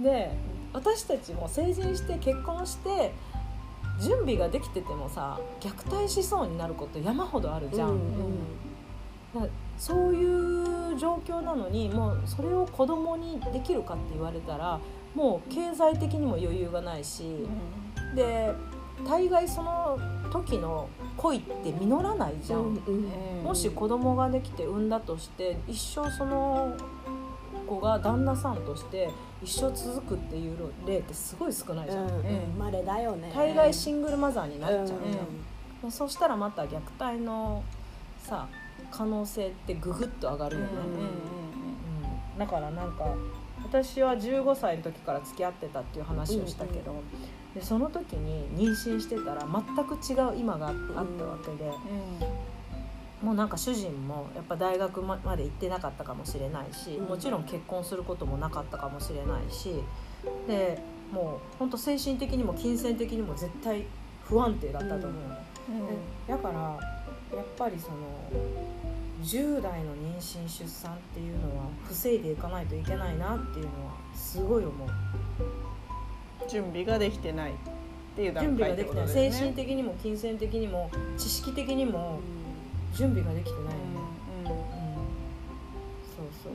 [0.00, 0.32] で
[0.72, 3.12] 私たちも成人して結婚して
[4.00, 7.98] 準備ができててもさ虐待しそうになること山ほどあるじゃん、
[9.34, 14.80] だからそういう状況なのにもうそれを子供にできるかって言われたら
[15.14, 17.46] もう経済的にも余裕がないし
[18.14, 18.52] で
[19.06, 19.98] 大概その
[20.30, 22.74] 時の恋って実らないじゃん、
[23.42, 26.74] もし子供ができて産んだとして一生その
[27.76, 29.08] 子が旦那さんとして
[29.42, 30.56] 一生続くっていう
[30.86, 32.08] 例ってすごい少ないじゃん、
[32.58, 33.32] まれだよね。
[33.34, 34.86] 大概シングルマザーになっちゃう。
[34.86, 34.98] じゃん、
[35.84, 35.90] うん。
[35.90, 37.62] そしたらまた虐待の
[38.18, 38.46] さ
[38.90, 43.04] 可能性ってググッと上がるよね、うんだからなんか
[43.62, 46.94] 私は15歳の時から付き合ってたっていう話をしたけど、
[47.54, 51.70] でその時に妊娠してたら全く違う今があったわけで、
[53.22, 57.06] もうなんか主人もやっぱ大学まで行ってなかったかもしれないし、うん。
[57.06, 59.82] もちろん結婚することもなかったかもしれないし
[60.46, 60.82] で
[61.12, 63.84] もう本当精神的にも金銭的にも絶対
[64.24, 65.10] 不安定だったと思う。
[65.10, 65.94] の、で
[66.28, 66.58] だから
[67.36, 67.96] やっぱりその
[69.22, 74.88] 10代の妊娠出産っていうのは防いでいかないといけないなっていうのはすごい思う。
[76.48, 77.54] 準備ができてないっ
[78.16, 82.18] ていう準備段階ってができてない、精神的にも金銭的にも知識的にも
[82.92, 83.62] 準備ができてない。
[83.64, 83.76] よね、
[84.44, 84.52] うんうん。
[84.52, 84.58] うん、
[86.14, 86.52] そうそう。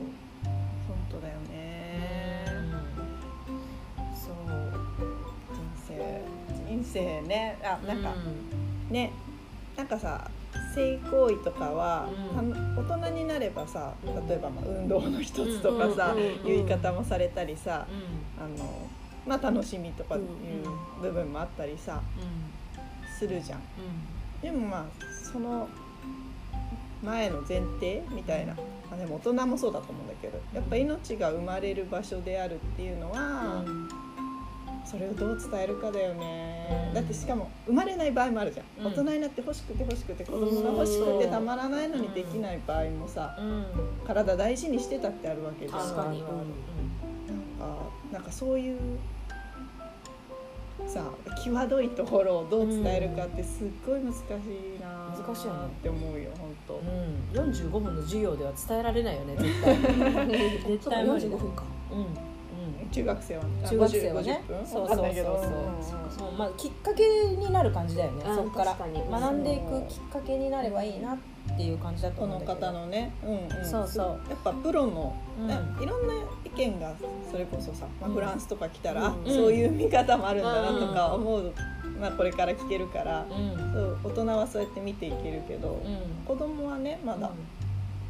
[0.86, 2.44] 本当だよね。
[4.14, 4.34] そう。
[5.52, 6.22] 人生
[6.68, 7.58] 人生ね。
[7.62, 8.14] あなんか、
[8.90, 9.12] ね。
[9.76, 10.28] なんかさ
[10.74, 12.52] 性行為とかは、うん。
[12.76, 13.92] た大人になればさ
[14.28, 18.88] 例えばまあ運動の一つとかさ、言い方もされたりさ、うあの
[19.26, 20.22] まあ楽しみとかいう
[21.02, 22.00] 部分もあったりさ
[23.18, 23.60] するじゃん。
[24.42, 24.84] でもまあ
[25.32, 25.68] その
[27.02, 33.64] 前の前提みたいな、まあ、でも大人もそうだと思うんだけどやっぱ命が生まれる場所であるっていうのは、
[34.84, 43.38] それをどう伝えるかだよね、だってしかも生まれない場合もあるじゃん、大人になって欲しくて欲しくて子供が欲しくてたまらないのにできない場合もさ、
[44.06, 45.80] 体大事にしてたってあるわけじゃん。
[45.80, 46.34] 確かに、なんか
[48.12, 48.78] なんかそういう
[50.86, 51.10] さ
[51.42, 55.66] 際どいところをどう伝えるかってすっごい難しいな難しいよね。
[55.66, 56.74] って思うよ本当。
[56.74, 59.76] うん、45分の授業では伝えられないよね絶対。
[60.78, 61.64] 絶対無理45分か。
[61.92, 62.06] うんうん
[62.90, 64.42] 中学生は中学生はね。
[64.48, 64.66] 50分？
[64.66, 65.24] そうそうそうそう。
[66.18, 66.32] そう。
[66.32, 68.24] まあきっかけになる感じだよね。
[68.26, 71.18] うんそこから学んでいくきっかけになればいいなっ
[71.56, 72.66] ていう感じだとこの思うんだけど。
[72.66, 74.06] 方のね、うんうん、そうそう。
[74.30, 75.82] やっぱプロの、うん。
[75.82, 76.94] いろんな意見が
[77.30, 78.14] それこそさ、まあ、うん。
[78.14, 81.52] フランスとか来たら、うんそういう見方もあるんだなとか思う、
[82.00, 83.72] まあ、これから聞けるから、うん。
[83.72, 86.24] そう大人はそうやって見ていけるけど、うん。
[86.26, 87.30] 子供はねまだ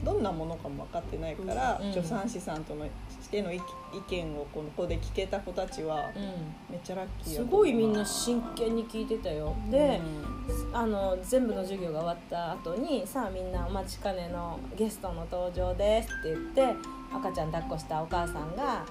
[0.05, 1.93] どんなものかも分かってないから、うん。
[1.93, 3.61] 助産師さんとのしての意意
[4.09, 6.23] 見をこの子で聞けた子たちはうん。
[6.71, 7.45] めっちゃラッキーす。
[7.45, 9.55] ごいみんな真剣に聞いてたよ。
[9.71, 10.77] で、うん。
[10.77, 16.77] あの全部の授業が終わった後にさあみんなお待ちかねのゲストの登場ですって言って
[17.13, 18.85] 赤ちゃん抱っこしたお母さんが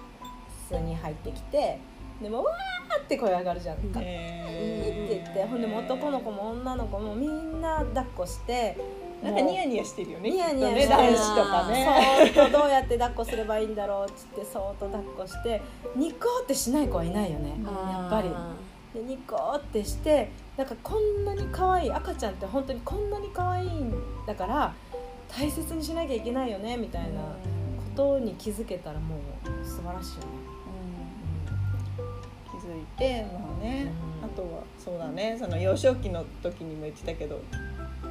[0.67, 1.80] 室に入ってきて
[2.22, 3.78] でもうわーって声上がるじゃん。
[3.78, 8.76] か、えって言ってほんでも男の子も女の子もみんな抱っこして
[9.23, 12.32] なんかニヤニヤしてるよねニヤニヤね男子とかね。
[12.34, 15.62] そーっとどうやって抱っこすればいいんだろうっつってそーっと抱っこして
[15.95, 18.30] ニコってしない子はいないよねやっぱり。
[18.93, 23.93] でニコってしてなんかこんなに可愛い赤ちゃんって本当にこんなに可愛いん
[24.25, 24.73] だから
[25.27, 27.36] 大切にしなきゃいけないよねみたいなこ
[27.95, 30.27] とに気づけたらもう素晴らしいよね、
[32.49, 34.25] 気づいてまあね、うん。
[34.25, 35.36] あとはそうだね。
[35.38, 37.41] その幼少期の時にも言ってたけど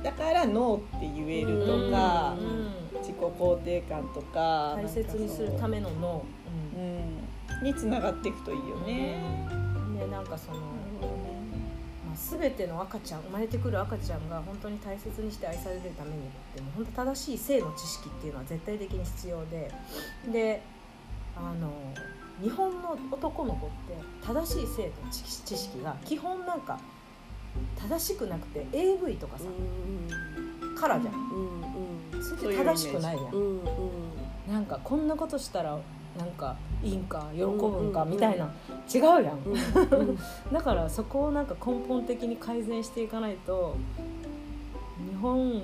[0.03, 6.25] だからノーって言えるとか、うん自己肯定感とか大切にするための脳、
[6.77, 7.63] うん。
[7.63, 9.23] につながっていくといいよね。
[9.49, 10.65] うん、でなんかその、ま
[12.13, 16.17] あ、全ての赤ちゃん生まれてくる赤ちゃんが本当に大切にして愛されるために
[16.55, 19.71] でも本当正しい性の知識っていうのは絶対的に必要で。
[20.33, 20.63] で
[21.37, 21.71] あの
[22.43, 26.79] 日本の男の子って正しい性の知知識が基本なんか
[27.81, 29.45] 正しくなくて AV とかさ、
[30.79, 31.15] からじゃん。
[32.23, 34.53] それって正しくないじゃん。
[34.53, 35.79] なんかこんなことしたら
[36.17, 38.51] なんかいいんか喜ぶんかみたいな、
[38.93, 39.41] 違うやん、
[40.53, 43.77] だからそこをなんか根本的に改善していかないと
[45.11, 45.63] 日本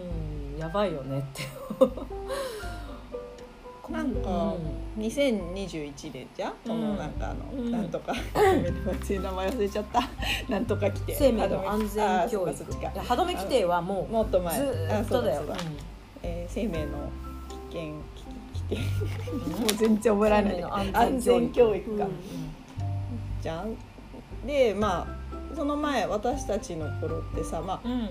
[0.58, 1.42] やばいよねって
[3.90, 4.54] なんか
[4.96, 8.12] 2021年じゃん、このなんかあの、なんとか。
[8.32, 10.00] ごめんね私名前忘れちゃった。
[10.48, 11.14] なんとか来て。
[11.14, 12.64] 生命の安全教育。
[13.00, 14.56] 歯止め規定はもうもっと前。
[14.56, 15.42] ずーっとだよ。
[15.42, 15.56] うそう
[16.22, 16.86] えー生命の
[17.70, 17.94] 危険
[18.68, 20.62] 危険もう全然覚えられない。
[20.62, 21.84] 安安全全教育。
[21.84, 22.06] 教育か、
[23.40, 23.76] じゃん。
[24.46, 28.08] でまあその前私たちの頃ってさ、まあ、うんうん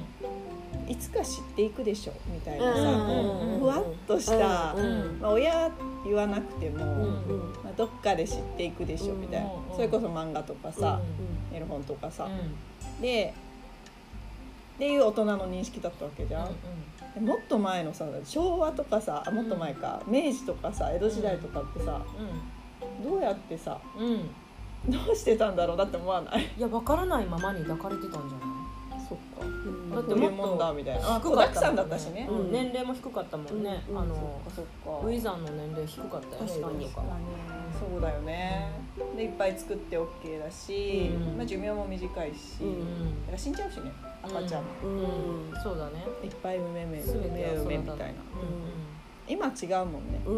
[0.92, 5.72] いつか知っていくでしょみたいなさ、うんこうふわっとした、うんまあ、親
[6.04, 11.00] 言わなくても、うんまあ、どっかで知っていくでしょみたいな、うんそれこそ漫画とかさ、
[11.54, 12.28] エロ本とかさ、
[13.02, 13.34] で
[14.76, 16.50] っていう大人の認識だったわけじゃん、
[17.14, 22.02] でもっと前のさ昭和とかさあもっと前か、明治とかさ江戸時代とかってさ、
[23.04, 24.06] どうやってさうん。
[24.06, 24.30] うん
[24.90, 26.44] どうしてたんだろうだって思わない？
[26.58, 28.61] いや分からないままに抱かれてたんじゃない？
[29.12, 29.96] そっか。
[29.96, 36.90] だってもんだみたいな低かっただくさんだったしね、うん年齢も低かったもんね、うんあのそっかウィザーの年齢低かったよね確かに。
[37.82, 38.72] そうだよね。
[39.18, 41.38] でいっぱい作って OK だし、うん。
[41.38, 43.22] まあ、寿命も短いし、うん。
[43.22, 46.06] だから死んじゃうしね赤ちゃんも、うん、うん、そうだね。
[46.24, 48.06] いっぱい産めめ全ては産めみたいな。
[48.06, 48.08] う
[49.28, 50.22] 今違うもんね。
[50.26, 50.32] う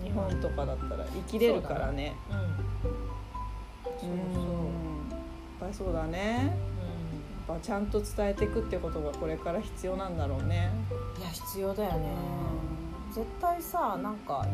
[0.00, 0.04] ん。
[0.04, 2.14] 日本とかだったら生きれるからね。
[2.30, 4.34] そううん。
[4.34, 4.48] そうや
[5.56, 6.71] っぱりそうだね
[7.52, 10.70] やっぱちゃんと伝えていくってことがこれから必要なんだろうね、
[11.18, 12.08] いや必要だよね。
[13.10, 14.46] 絶対さなんか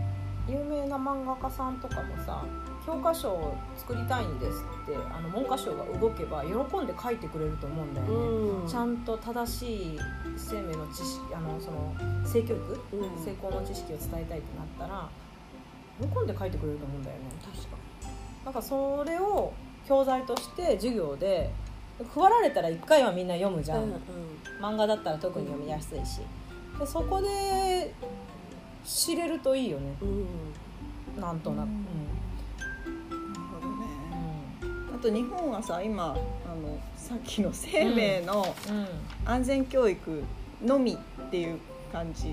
[0.48, 2.44] 有名な漫画家さんとかもさ
[2.84, 8.68] 教科書を作りたいんですってあの文科省が動けば喜んで書いてくれると思うんだよね、うん。
[8.68, 9.98] ちゃんと正しい
[10.36, 13.24] 生命の知識あのその性教育、うん。
[13.24, 15.08] 成功の知識を伝えたいってなったら
[16.00, 17.22] 喜んで書いてくれると思うんだよね。
[17.44, 17.76] 確か
[18.46, 19.52] なんかそれを
[19.86, 21.50] 教材として授業で
[22.14, 23.28] 配られたら1回はみん。
[23.28, 23.92] な読むじゃん、うん。
[24.60, 26.20] 漫画だったら特に読みやすいし
[26.78, 27.92] でそこで
[28.84, 30.04] 知れるといいよねう
[31.18, 31.20] ん。
[31.20, 31.40] なん。
[31.40, 31.84] となく、うん。
[33.10, 33.86] なるほどね
[34.94, 38.54] あと日本はさ今あのさっきの生命の
[39.24, 40.22] 安全教育
[40.64, 41.58] のみっていう
[41.92, 42.28] 感じ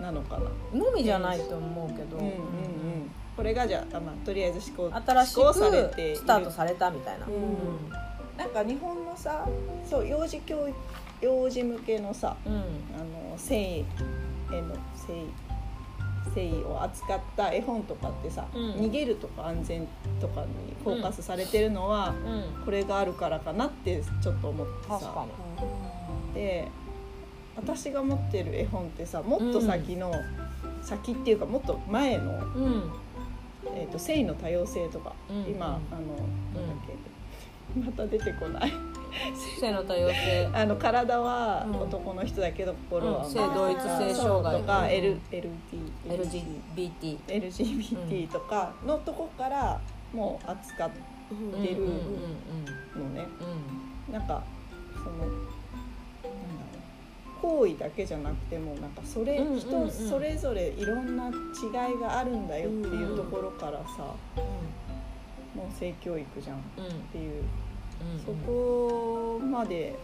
[0.00, 2.24] なのかな、のみじゃないと思うけど、うん。
[2.24, 2.30] うん。
[2.30, 2.36] うん、
[3.36, 7.90] これがじゃあ、まあ、とりあえず試行新しくされてスタートされたみたいな、うん。
[8.36, 8.50] なん。
[8.50, 9.48] か日本のさ
[9.88, 10.76] そう幼児教育
[11.22, 13.84] 幼児向けのさ、うん、あの繊維
[14.52, 15.28] への繊維
[16.34, 19.88] 繊維を扱った絵本とかってさ、うん、逃げるとか安全
[20.20, 20.48] とかに
[20.84, 22.14] フォーカスされてるのは、
[22.58, 25.26] うん、これがあるからかなってちょっと思ってさ。
[26.34, 26.68] で
[27.56, 32.38] 私が持ってる絵本ってさもっと先の、うん、先っていうかもっと前の、
[33.74, 35.14] えーと、繊維の多様性とか、
[35.48, 38.72] 今あの、なんだっけまた出てこない
[39.60, 40.48] 性の多様性。
[40.52, 44.60] あの体は男の人だけど心は、性同一性障害。
[44.60, 49.80] とか、L LGBT LGBT とかのとこから
[50.12, 51.88] もう扱ってる
[52.96, 53.26] のね、
[54.12, 54.42] なんか
[54.94, 55.26] その
[57.42, 61.30] 行為だけじゃなくてもなんかそれ、人それぞれいろんな違
[61.94, 64.14] いがあるんだよっていうところからさ、
[65.54, 66.60] もう性教育じゃんっ
[67.12, 67.44] ていう
[68.24, 69.94] そこまで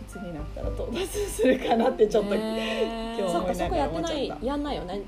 [0.00, 4.46] いつになったら到達するかなってちょっと、今日思いながら思っちゃった。
[4.46, 5.02] やんないよね。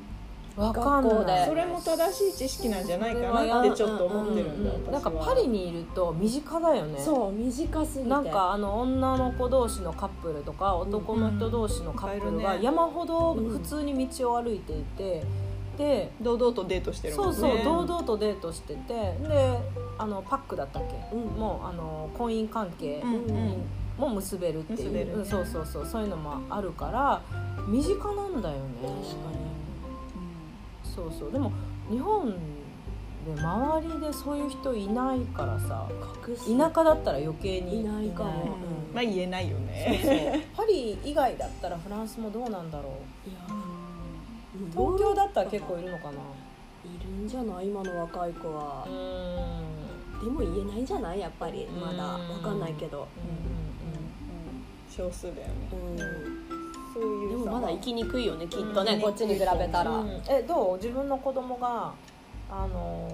[0.56, 1.46] わかんない。
[1.46, 7.00] それも正しい知識なんじゃないかなってちょっと思ってるんだ、うんうん、なんかパリにいると身近だよね。
[7.00, 8.10] そう短すぎて。
[8.10, 15.24] なんかあの女の子同士のカップルとか男の人同士のカップルが山ほど普通に道を歩いていて、
[15.78, 17.36] で堂々とデートしてるもんね。
[17.36, 19.58] そうそう堂々とデートしててで
[20.00, 23.02] あのパックだったっけ、うん、もうあの婚姻関係
[23.98, 25.86] も結べるっていう、ね、うん、そうそうそう。
[25.86, 27.22] そういうのもあるから
[27.68, 28.60] 身近なんだよね。
[28.82, 29.04] 確かに、
[30.82, 31.32] そうそう。
[31.32, 31.52] でも
[31.90, 35.86] 日本で周りでそういう人いないからさ
[36.26, 37.82] 田舎だったら余計に。
[37.82, 40.46] いないかも、うん、まあ言えないよね。
[40.56, 42.94] パリ以外だったらフランスもどうなんだろ
[43.26, 43.28] う。
[43.28, 43.40] いや
[44.72, 46.12] 東京だったら結構いるのかな。
[46.82, 47.68] いるんじゃない？
[47.68, 48.86] 今の若い子は
[50.22, 51.20] でも言えないんじゃない？
[51.20, 51.66] やっぱり。
[51.68, 53.08] まだ分かんないけど。
[54.90, 55.52] 少数だよね
[56.92, 58.98] そういうでもまだ生きにくいよねきっとね。
[59.00, 61.92] こっちに比べたらえどう自分の子供が
[62.50, 63.08] あの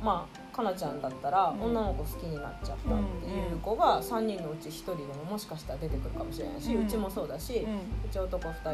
[0.00, 1.02] まあかなちゃん。
[1.02, 7.66] だったら女の子好きになっちゃったっていう子が3人のうち1人でももしかしたら出てくるかもしれないし、うちもそうだし、
[8.04, 8.72] うち男2人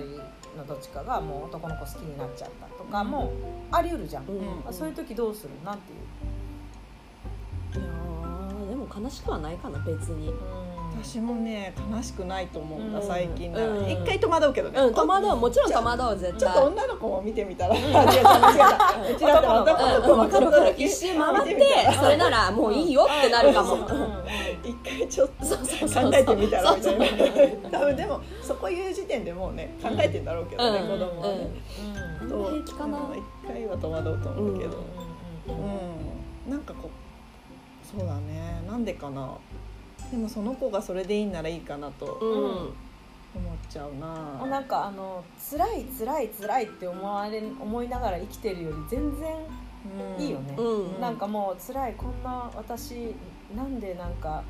[0.59, 3.33] のどっちかがもう男の子好きになっちゃったとかも
[3.71, 4.25] あり得るじゃん、
[4.71, 5.79] そういう時どうするなん。
[5.79, 5.99] ていう
[9.05, 10.33] 悲しくはないかな別に。
[11.03, 12.93] 私もね悲しくないと思うん。
[12.93, 15.37] だ、最近なら、一回戸惑うけどね、戸惑う。
[15.37, 16.41] もちろん戸惑う絶対。
[16.41, 20.83] ちょっと女の子も見てみたら、うちだったら男の子。
[20.83, 23.77] 一周回ってそれならもういいよってなるかも。
[24.63, 27.71] 一回ちょっと考えてみたらみたいな。
[27.71, 31.51] 多分でもそこいう時点でもうね考えてんだろうけどね、子供はね、
[32.29, 32.99] どう平気かな。
[33.15, 34.79] 一回は戸惑うと思うけど。
[35.49, 36.51] うん。
[36.51, 36.91] なんかこう
[37.91, 38.63] そうだね。
[38.67, 39.37] なんでかな。
[40.11, 42.07] でもその子がそれでいいならいいかなと
[43.35, 49.35] 思っちゃうな、うん、なんかあの辛い辛い辛いって思われ思いながら生きてるより全然
[50.19, 53.15] いいよね、うん、なんかもう辛いこんな私
[53.55, 54.43] なんでなんか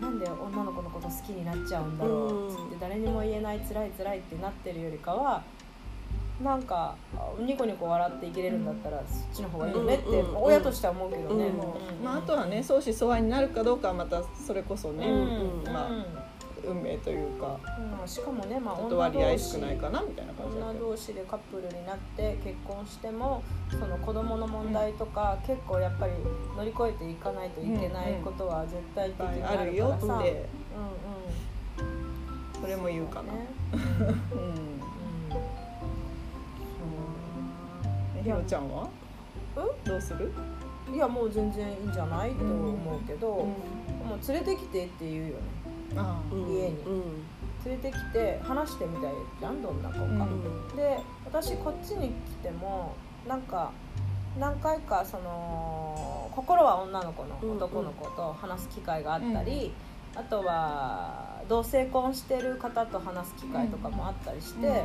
[0.00, 5.42] なんで女の子のこと好きになっちゃうんだろうって誰にも言えない辛い辛いってなってるよりかは
[6.42, 6.94] なんか
[7.40, 11.50] ニコニコ笑っていけれるんだったら、そっちの方がいいよねって、親としては思うけどね、
[12.02, 15.04] まあ、あとはね相思相愛になるかどうかはまたそれこそね、
[15.64, 15.90] まあ、
[16.64, 17.58] 運命というか、
[18.00, 26.12] うん、しかもね、まあ、女割合少ないかなみたいな感じ女同士でカップルになって結婚してもその子供の問題とか、結構やっぱり
[26.56, 30.12] 乗り越えていかないといけないことは絶対的にあるからさ、うん。
[30.14, 30.18] う
[32.58, 33.32] ん、それも言うかな。
[33.32, 33.48] ね、
[34.32, 34.77] うん
[38.22, 38.88] ひろちゃんは？
[39.84, 40.32] どうする？
[40.92, 43.54] いやもう全然いいんじゃないと思うけど、も
[44.22, 45.42] う連れてきてって言うよね。
[46.32, 46.76] 家に、
[47.64, 50.26] 連れてきて話してみたいじゃんどんな子か、
[50.76, 52.12] で私こっちに来
[52.42, 52.94] ても
[53.26, 53.72] なんか
[54.38, 59.72] 何回かその心は女の子の男の子と話す機会があったり、
[60.14, 64.84] あとは同性婚してる方と話す機会とかもあったりして、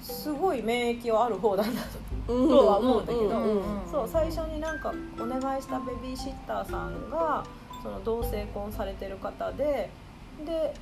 [0.00, 1.82] すごい免疫はある方なんだ
[2.26, 7.44] とは思うんだけどそう最初になんかお願いしたベビーシッターさんが
[7.82, 9.90] その同性婚されてる方で
[10.44, 10.74] で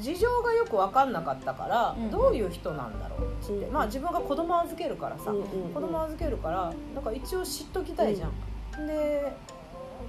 [0.00, 5.34] 事情がよく分かんなかったから、どういう人なんだろうっつって、まあ自分が子供預けるからさ、
[5.74, 8.86] 子供預けるからなんか一応知っときたいじゃん。
[8.86, 9.36] で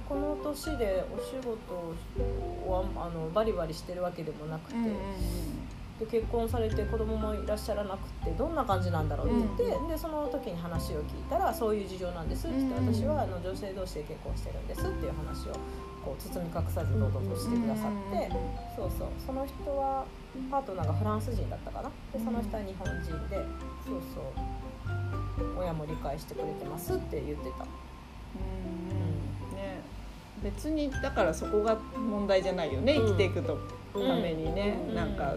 [0.08, 1.74] この年でお仕事
[2.66, 4.76] をあのバリバリしてるわけでもなくて、
[6.00, 15.52] で結婚されて子供もいらっしゃらなくてどんな感じなんだろうって言って、でその時に話を聞いたらそういう事情なんですって言って、私はあの女性同士で結婚してるんですっていう話を
[16.04, 18.30] こう包み隠さず堂々としてくださって、
[18.76, 19.08] そうそう。
[19.24, 20.04] その人は
[20.50, 21.90] パートナーがフランス人だったかな？
[22.12, 23.36] でその人は日本人で
[23.86, 25.58] そうそう。
[25.58, 27.64] 親も理解してくれてますって言ってた。
[27.64, 29.56] うん。
[29.56, 29.80] ね。
[30.42, 33.56] 別にだからそこが問題じゃないよね、生きていくと
[33.92, 34.94] ためにね、うん。
[34.94, 35.36] なんか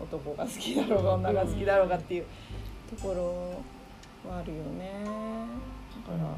[0.00, 2.24] 男が好きだろうが女が好きだろうがっていう
[2.90, 5.04] ところはあるよね。
[6.06, 6.36] だから、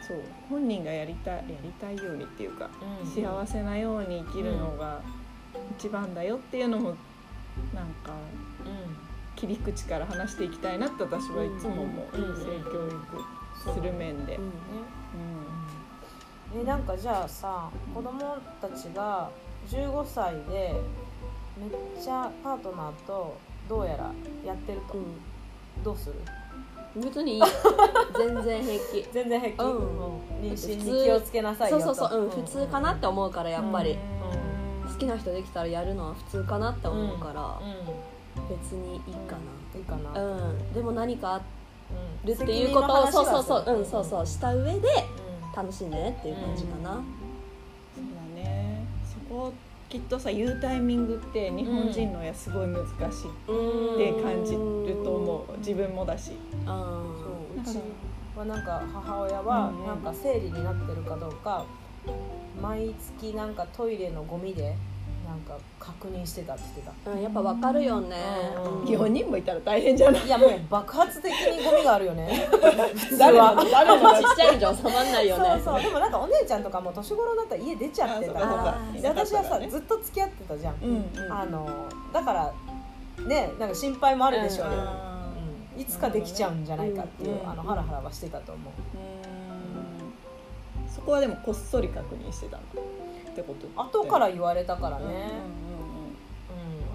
[0.00, 2.70] そう本人がやりたいやりたいようにっていうか、
[3.04, 3.10] うん。
[3.10, 5.00] 幸せなように生きるのが
[5.78, 6.90] 一番だよっていうのも
[7.74, 8.14] なんか
[9.36, 14.36] 切り口から話していきたいなって私はいつも思う、性教育する面で。
[14.36, 14.52] うんね。
[16.54, 19.30] えなんかじゃあさ子供たちが
[19.68, 20.74] 15歳で
[21.62, 23.36] めっちゃパートナーと
[23.68, 24.10] どうやら
[24.44, 24.96] やってると、
[25.84, 26.14] どうする？
[26.96, 27.42] 別にいい。
[28.18, 29.08] 全然平気。
[29.12, 30.20] 全然平気、うん。
[30.42, 31.84] 妊娠に気をつけなさいよと。
[31.84, 34.92] そうそうそう、うん、普通かなって思うからやっぱり、うん。
[34.92, 37.62] 好きな人できたらやるのは普通かなってうん思うから、う
[38.50, 41.40] 別にいいかんいいかな、なうん、でも何かあ
[41.90, 43.80] うんるっていうことをそうそうそうう。
[43.80, 44.04] んそうう。
[44.04, 44.88] そうした上で
[45.52, 48.04] う楽しんでねっていう感じかな、そう
[48.36, 48.84] だね。
[49.04, 49.52] そこ
[49.92, 53.94] きっとさ言うタイミングって日本人の親すごい難しいうん。
[53.94, 54.58] って感じる
[55.04, 55.58] と思う。
[55.58, 56.32] 自分もだし。
[56.60, 57.78] うんそううち
[58.34, 61.66] はなんか母親はなんか生理になってるかどうか
[62.62, 64.74] 毎月なんかトイレのゴミで
[65.32, 67.10] なんか確認してたって言ってた。
[67.10, 68.16] うん、やっぱわかるよね、
[68.56, 68.84] うん。
[68.84, 70.26] 4人もいたら大変じゃない？
[70.26, 72.48] いやもう爆発的にゴミがあるよね。
[73.18, 73.54] 誰は。
[73.54, 75.60] の誰のちっちゃいのじゃ収まんないよね。
[75.64, 75.82] そうそう。
[75.82, 78.40] でもなんかお姉ちゃんとかも年頃だったら家出ちゃってたか。
[78.40, 78.78] ら
[79.08, 81.68] 私はさねずっと付き合ってたじゃん、うんうんあの
[82.12, 82.52] だから
[83.26, 85.28] ねなんか心配もあるでしょうよ、あ
[85.74, 85.80] うん。
[85.80, 90.90] いつかできちゃうんじゃないかっていう、うんあのハラハラはしてたと思う、ーうん。
[90.90, 92.62] そこはでもこっそり確認してたの
[93.32, 95.30] ってこと後から言われたからね、うんうんうんう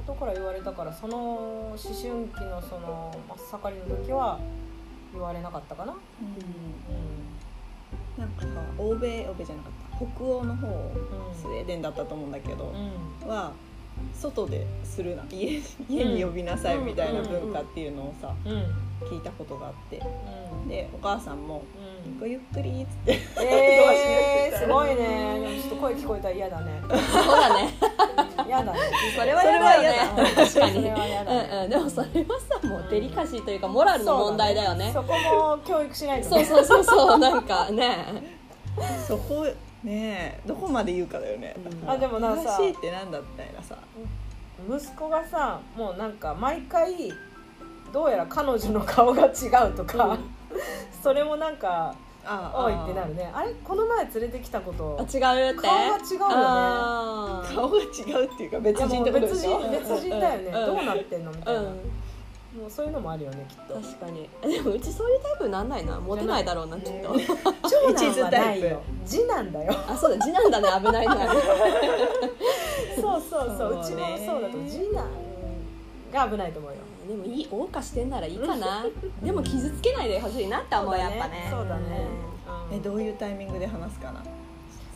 [0.01, 1.93] ん、後から言われたからその思春
[2.27, 4.39] 期のその真っ盛りの時は
[5.13, 5.99] 言われなかったかな、うん。
[8.19, 9.97] うなんかさ欧米欧米じゃなかった。
[9.97, 10.71] 北欧の方ん
[11.33, 12.73] スウェーデンだったと思うんだけど、
[13.23, 13.27] うん。
[13.27, 13.51] は
[14.13, 15.23] 外でするな。
[15.31, 15.59] 家
[15.89, 18.51] 家に呼びなさいみたいな文化っていうのをさうん。
[18.51, 19.97] うん聞いたことがあって。
[19.97, 20.67] うん。
[20.67, 21.63] でお母さんも
[22.05, 23.19] うん「ごゆっくり」っつって。
[23.41, 25.39] えー、 すごいね。
[25.39, 26.81] でもちょっと声聞こえたら嫌だね。
[26.81, 26.91] そう
[27.35, 27.73] だね。
[28.47, 28.79] 嫌だね。
[29.17, 29.75] それは嫌だ。
[29.75, 30.45] よねそれは嫌だ。
[30.45, 30.83] 確かに。
[30.83, 31.25] ね。
[31.27, 34.91] うんうん、でもそれはさもうデリカシーというかモラルの問題だよね。
[34.93, 37.97] そこも教育しないとそうそうそうそうなんかね。
[39.07, 39.45] そこ
[39.83, 41.55] ねどこまで言うかだよね。
[41.83, 41.89] うん。
[41.89, 43.77] あでもなんかさ正しいってなんだみたいなさ。
[44.67, 47.13] 息子がさもうなんか毎回
[47.97, 50.19] どうやら彼女の顔が違うとか、
[51.01, 53.31] それもなんかあ多いってなるね。
[53.33, 53.51] あれ？
[53.63, 54.99] この前連れてきたこと。
[54.99, 55.05] あ違
[55.49, 55.67] うって。
[55.67, 56.29] 顔が違うよ
[57.41, 57.55] ね。
[57.55, 59.59] 顔が違うっていうか別人ってことでしょ？
[59.61, 60.53] 人別人だよね、うん。
[60.53, 61.65] どうなってんのみたいな、うん。
[61.65, 61.73] も
[62.67, 63.73] うそういうのもあるよねきっと。
[63.73, 64.29] 確かに。
[64.43, 65.99] でもうちそういうタイプなんないな。
[65.99, 67.13] モテないだろうなきっと。
[67.13, 67.31] うん長
[67.93, 68.83] 男はないよ。
[69.07, 69.73] 次男だよ。
[69.89, 70.85] あそうだ次男だね。
[70.85, 71.15] 危ないな。
[73.01, 73.79] そうそうそう。
[73.81, 75.03] うちもそうだと次男
[76.13, 76.77] が危ないと思うよ
[77.07, 78.85] でもいい謳歌してんならいいかな。
[79.23, 81.47] でも傷つけないでほしいなって思うやっぱね。
[81.49, 82.07] そうだね。
[82.71, 84.21] えどういうタイミングで話すかな？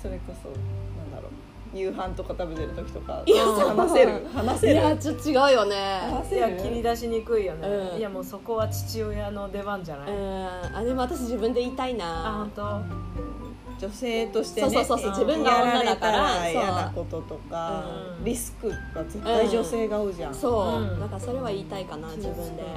[0.01, 1.31] それこそなんだろう。
[1.73, 4.27] 夕飯とか食べてる時とかいや話せる？
[4.33, 4.75] 話いせる？
[4.75, 5.75] やちょっと違うよね。
[5.75, 6.41] い話せる？
[6.41, 7.97] や切り出しにくいよね、うん。
[7.97, 10.45] いやもうそこは父親の出番じゃない、うん。
[10.75, 13.40] あでも私自分で言いたいあな本当
[13.81, 17.83] 女性としてねそうそうそうそう自分が女だから嫌なこととか
[18.19, 18.23] うん。
[18.23, 18.75] リスクは
[19.05, 20.99] 絶対女性が負うじゃん、そう、うん。
[20.99, 22.61] なんかそれは言いたいかな自分で。
[22.61, 22.69] ね、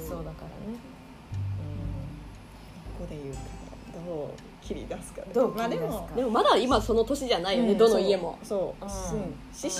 [0.00, 0.08] うん。
[0.08, 0.78] そうだからね、
[2.98, 3.40] ここで言うか
[3.98, 4.49] らどう？
[4.70, 7.78] 切り出すかどうでもでもまだ今その年じゃないよね、うん。
[7.78, 8.38] どの家も。
[8.44, 8.90] そう、思
[9.52, 9.70] 春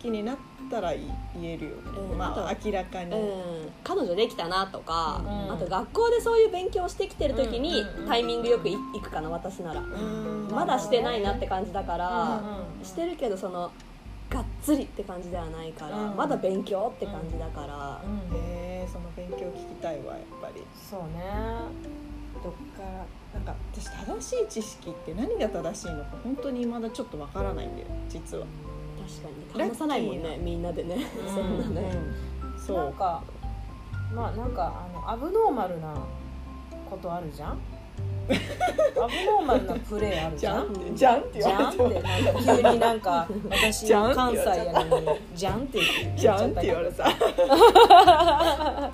[0.00, 0.36] 期になっ
[0.68, 1.70] たら言えるよ、
[2.10, 2.18] うん。
[2.18, 5.52] まああ明らかに、うん、彼女できたなとか、うん。
[5.52, 8.08] あと学校でそういう勉強をしてきてる時にうん。
[8.08, 10.48] タイミングよくい行くかな私なら、うん。
[10.50, 12.42] まだしてないなって感じだから、
[12.80, 13.70] うんしてるけどその
[14.30, 16.16] がっつりって感じではないから、うん。
[16.16, 18.36] まだ勉強って感じだから、うん。
[18.36, 20.64] へえその勉強聞きたいわやっぱり。
[20.74, 21.22] そうね。
[22.42, 28.46] どっからなんか私正しい知識って何が正しいのか本当にまだちょっとわからないんだよ実は、
[29.52, 29.68] 確かに。
[29.70, 31.34] 話さないもんねみんなでね、うん。
[31.34, 31.92] そんなね、
[32.58, 32.76] そう。
[32.78, 33.22] なんか
[34.14, 35.94] まあなんかあのアブノーマルな
[36.88, 37.50] ことあるじゃん？
[37.50, 40.96] アブノーマルなプレーある じゃん？
[40.96, 41.20] じゃん？
[41.20, 42.00] ってじゃんってじ言わ
[42.54, 45.78] れて急になんか私 じゃんって関西やのにじゃんって
[46.16, 47.04] じゃんって言っちゃったけど言われた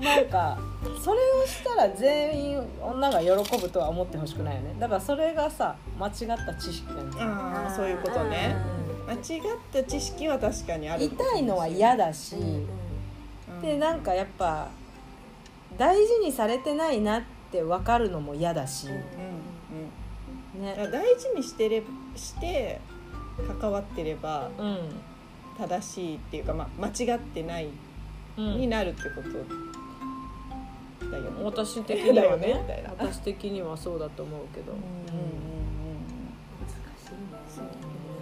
[0.00, 0.58] なんか
[1.02, 4.74] それをしたら全員女が喜ぶとは思ってほしくないよね。
[4.78, 6.14] だからそれがさ間違っ
[6.46, 8.56] た知識なんだよああそういうことね。
[9.06, 11.04] 間違った知識は確かにある。
[11.04, 12.38] 痛いのは嫌だし、う
[13.52, 13.60] ん。
[13.60, 14.68] でなんかやっぱ
[15.76, 20.88] 大事にされてないなって分かるのも嫌だし、うんうんね。
[20.90, 21.82] 大事にしてれ
[22.16, 22.80] して
[23.60, 24.78] 関わってればうん。
[25.56, 27.68] 正しいっていうか、まあ、間違ってない
[28.36, 28.56] うん。
[28.58, 29.73] になるってこと
[31.10, 31.30] だよね。
[31.44, 32.90] 私的にはだよねねみたいな。
[32.90, 37.68] 私的にはそうだと思うけど、うん難しいね。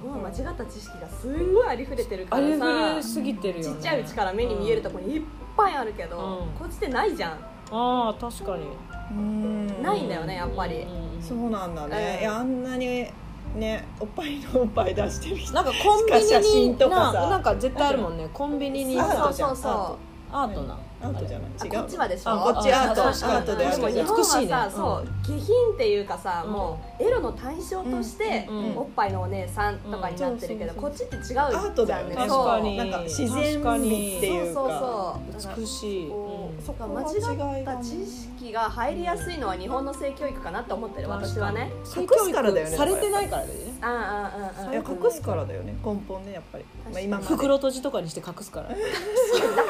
[0.03, 3.77] 日本は間違った知識がすんごいありふれてるかありらさふれすぎてるよね。
[3.77, 5.23] ちっちゃいうちから目に見えるところにいっ
[5.57, 6.23] ぱいあるけど、うん。
[6.59, 7.33] こっちってないじゃん。
[7.71, 8.65] ああ確かに。
[9.11, 9.19] うん。
[9.19, 11.91] うんないんだよねやっぱり、うんそうなんだうん。
[11.91, 12.19] ね。
[12.21, 13.07] いやあんなに
[13.55, 15.55] ねおっぱいのおっぱい出してる人。
[15.55, 17.13] なんかコンビ写ニに真とかさ。
[17.13, 18.29] ななんか絶対あるもんね。
[18.33, 19.99] コンビニにアートじゃんそうそうそ
[20.33, 20.37] う。
[20.37, 21.51] アートなアートじゃない？
[21.51, 21.73] 違う？
[21.73, 22.31] こっちはでしょ？
[22.31, 23.67] あこっちアートアートで。
[23.67, 26.53] ある日本はさ、そう下品っていうかさ、うん。
[26.53, 28.77] もうエロの対象として、うん。
[28.77, 30.81] おっぱいのお姉さんとかになってるけど、うん。
[30.81, 31.47] こっちって違うじゃん。
[31.49, 32.15] アートだよね。
[32.15, 32.77] 確かに。
[32.77, 34.61] なんか自然美っていうか。
[34.61, 35.55] そうそうそう。
[35.59, 41.73] 美しい、うんそっか間ここの違違った知識が入りやすいのは日本の性教育かなって思ってる私はね。
[41.97, 43.73] 隠すからだよねされてないからだよね。
[43.81, 48.69] ああああ隠すからだよね根本ねやっぱり、まあ、今袋閉じとかにして隠すから。
[48.69, 48.81] だか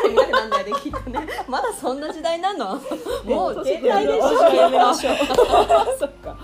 [0.03, 1.21] ら見なんだよねきっとね。
[1.49, 2.75] まだそんな時代なの？
[3.25, 5.17] もう携帯でしょやめましょう。
[5.99, 6.37] そっか。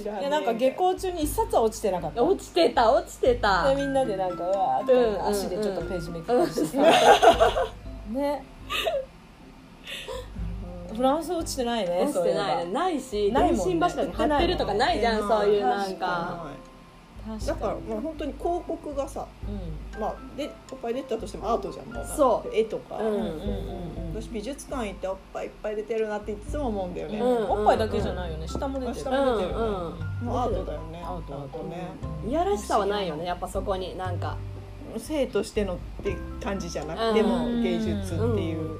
[0.00, 2.22] いやなんか下校中に一冊は落ちてなかった。
[2.22, 3.68] 落ちてた落ちてた。
[3.68, 6.82] でみんなでなんかうわーってうん足でちょっとページめくったりしてさ、
[8.12, 8.44] ね。
[10.94, 12.72] フランス落ちてないね落ちてないね。
[12.72, 13.56] ないしないね。
[13.56, 16.46] 電信柱に貼ってるとかないじゃんそういうなんか。
[17.26, 20.00] 確だからにもう本当に広告がさうん。
[20.00, 22.06] まあでおっぱい出たとしてもアートじゃんもう。
[22.16, 22.50] そう。
[22.54, 24.22] 絵とか、うんうんうんうん。
[24.22, 27.50] 私美術館行っておっぱいいっぱい出てるなっていつも思うんだよね、うんうん。
[27.50, 28.48] おっぱいだけじゃないよね。
[28.48, 28.98] 下も出てる。
[28.98, 29.64] 下も出てるよね、
[30.20, 31.02] うんもうアートだよね。
[31.04, 31.88] アートアートね。
[32.26, 33.24] いやらしさはないよね。
[33.26, 34.36] やっぱそこになんか
[34.98, 37.62] 性としてのって感じじゃなくてもうん。
[37.62, 38.78] 芸術っていう、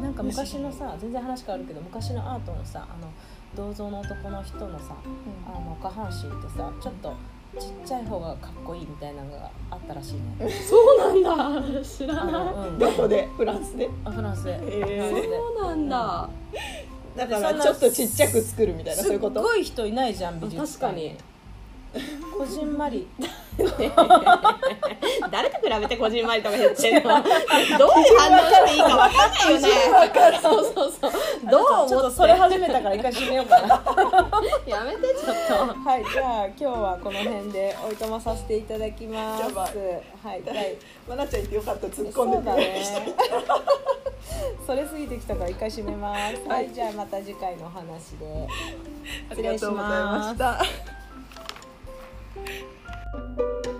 [0.00, 3.10] なんか昔のさ全然話変わるけど昔のアートのさあの
[3.54, 4.96] 銅像の男の人のさ
[5.46, 7.14] あの下半身ってさちょっと
[7.58, 10.48] ちっちゃい方がかっこいいみたいなのがあったらしいね。
[10.48, 11.84] そうなんだ。
[11.84, 13.28] 知らあないの、うん、 どこで？
[13.36, 13.90] フランスで？
[14.04, 15.10] あフランスで、へー。
[15.10, 16.28] そうなんだ。
[17.16, 19.42] だからちょっとちっちゃく作るみたいなそういうこと？
[19.42, 21.16] ごい人いないじゃん美術館確かに
[22.38, 23.06] こじんまり。
[25.30, 27.10] 誰と比べてこじんまりとか言ってんの？
[27.20, 30.40] どういう反応していいか分かんないよね。
[30.40, 31.12] そうそうそう
[31.50, 33.82] どうちょっ思ってとそれ始めたから一回閉めようかな。
[34.66, 35.88] やめてちょっと。
[35.88, 39.42] はいじゃあ今日はこの辺でおいとまさせていただきます。
[39.44, 39.76] はい。
[40.24, 40.76] はい
[41.08, 42.64] まなちゃん言ってよかった突っ込そんでくれ。
[42.64, 43.14] るうだね。
[44.66, 46.48] それ過ぎてきたから一回閉めます。
[46.48, 48.48] はいじゃあまた次回のお話で。
[49.30, 50.62] ありがとうございました
[52.40, 53.79] うん。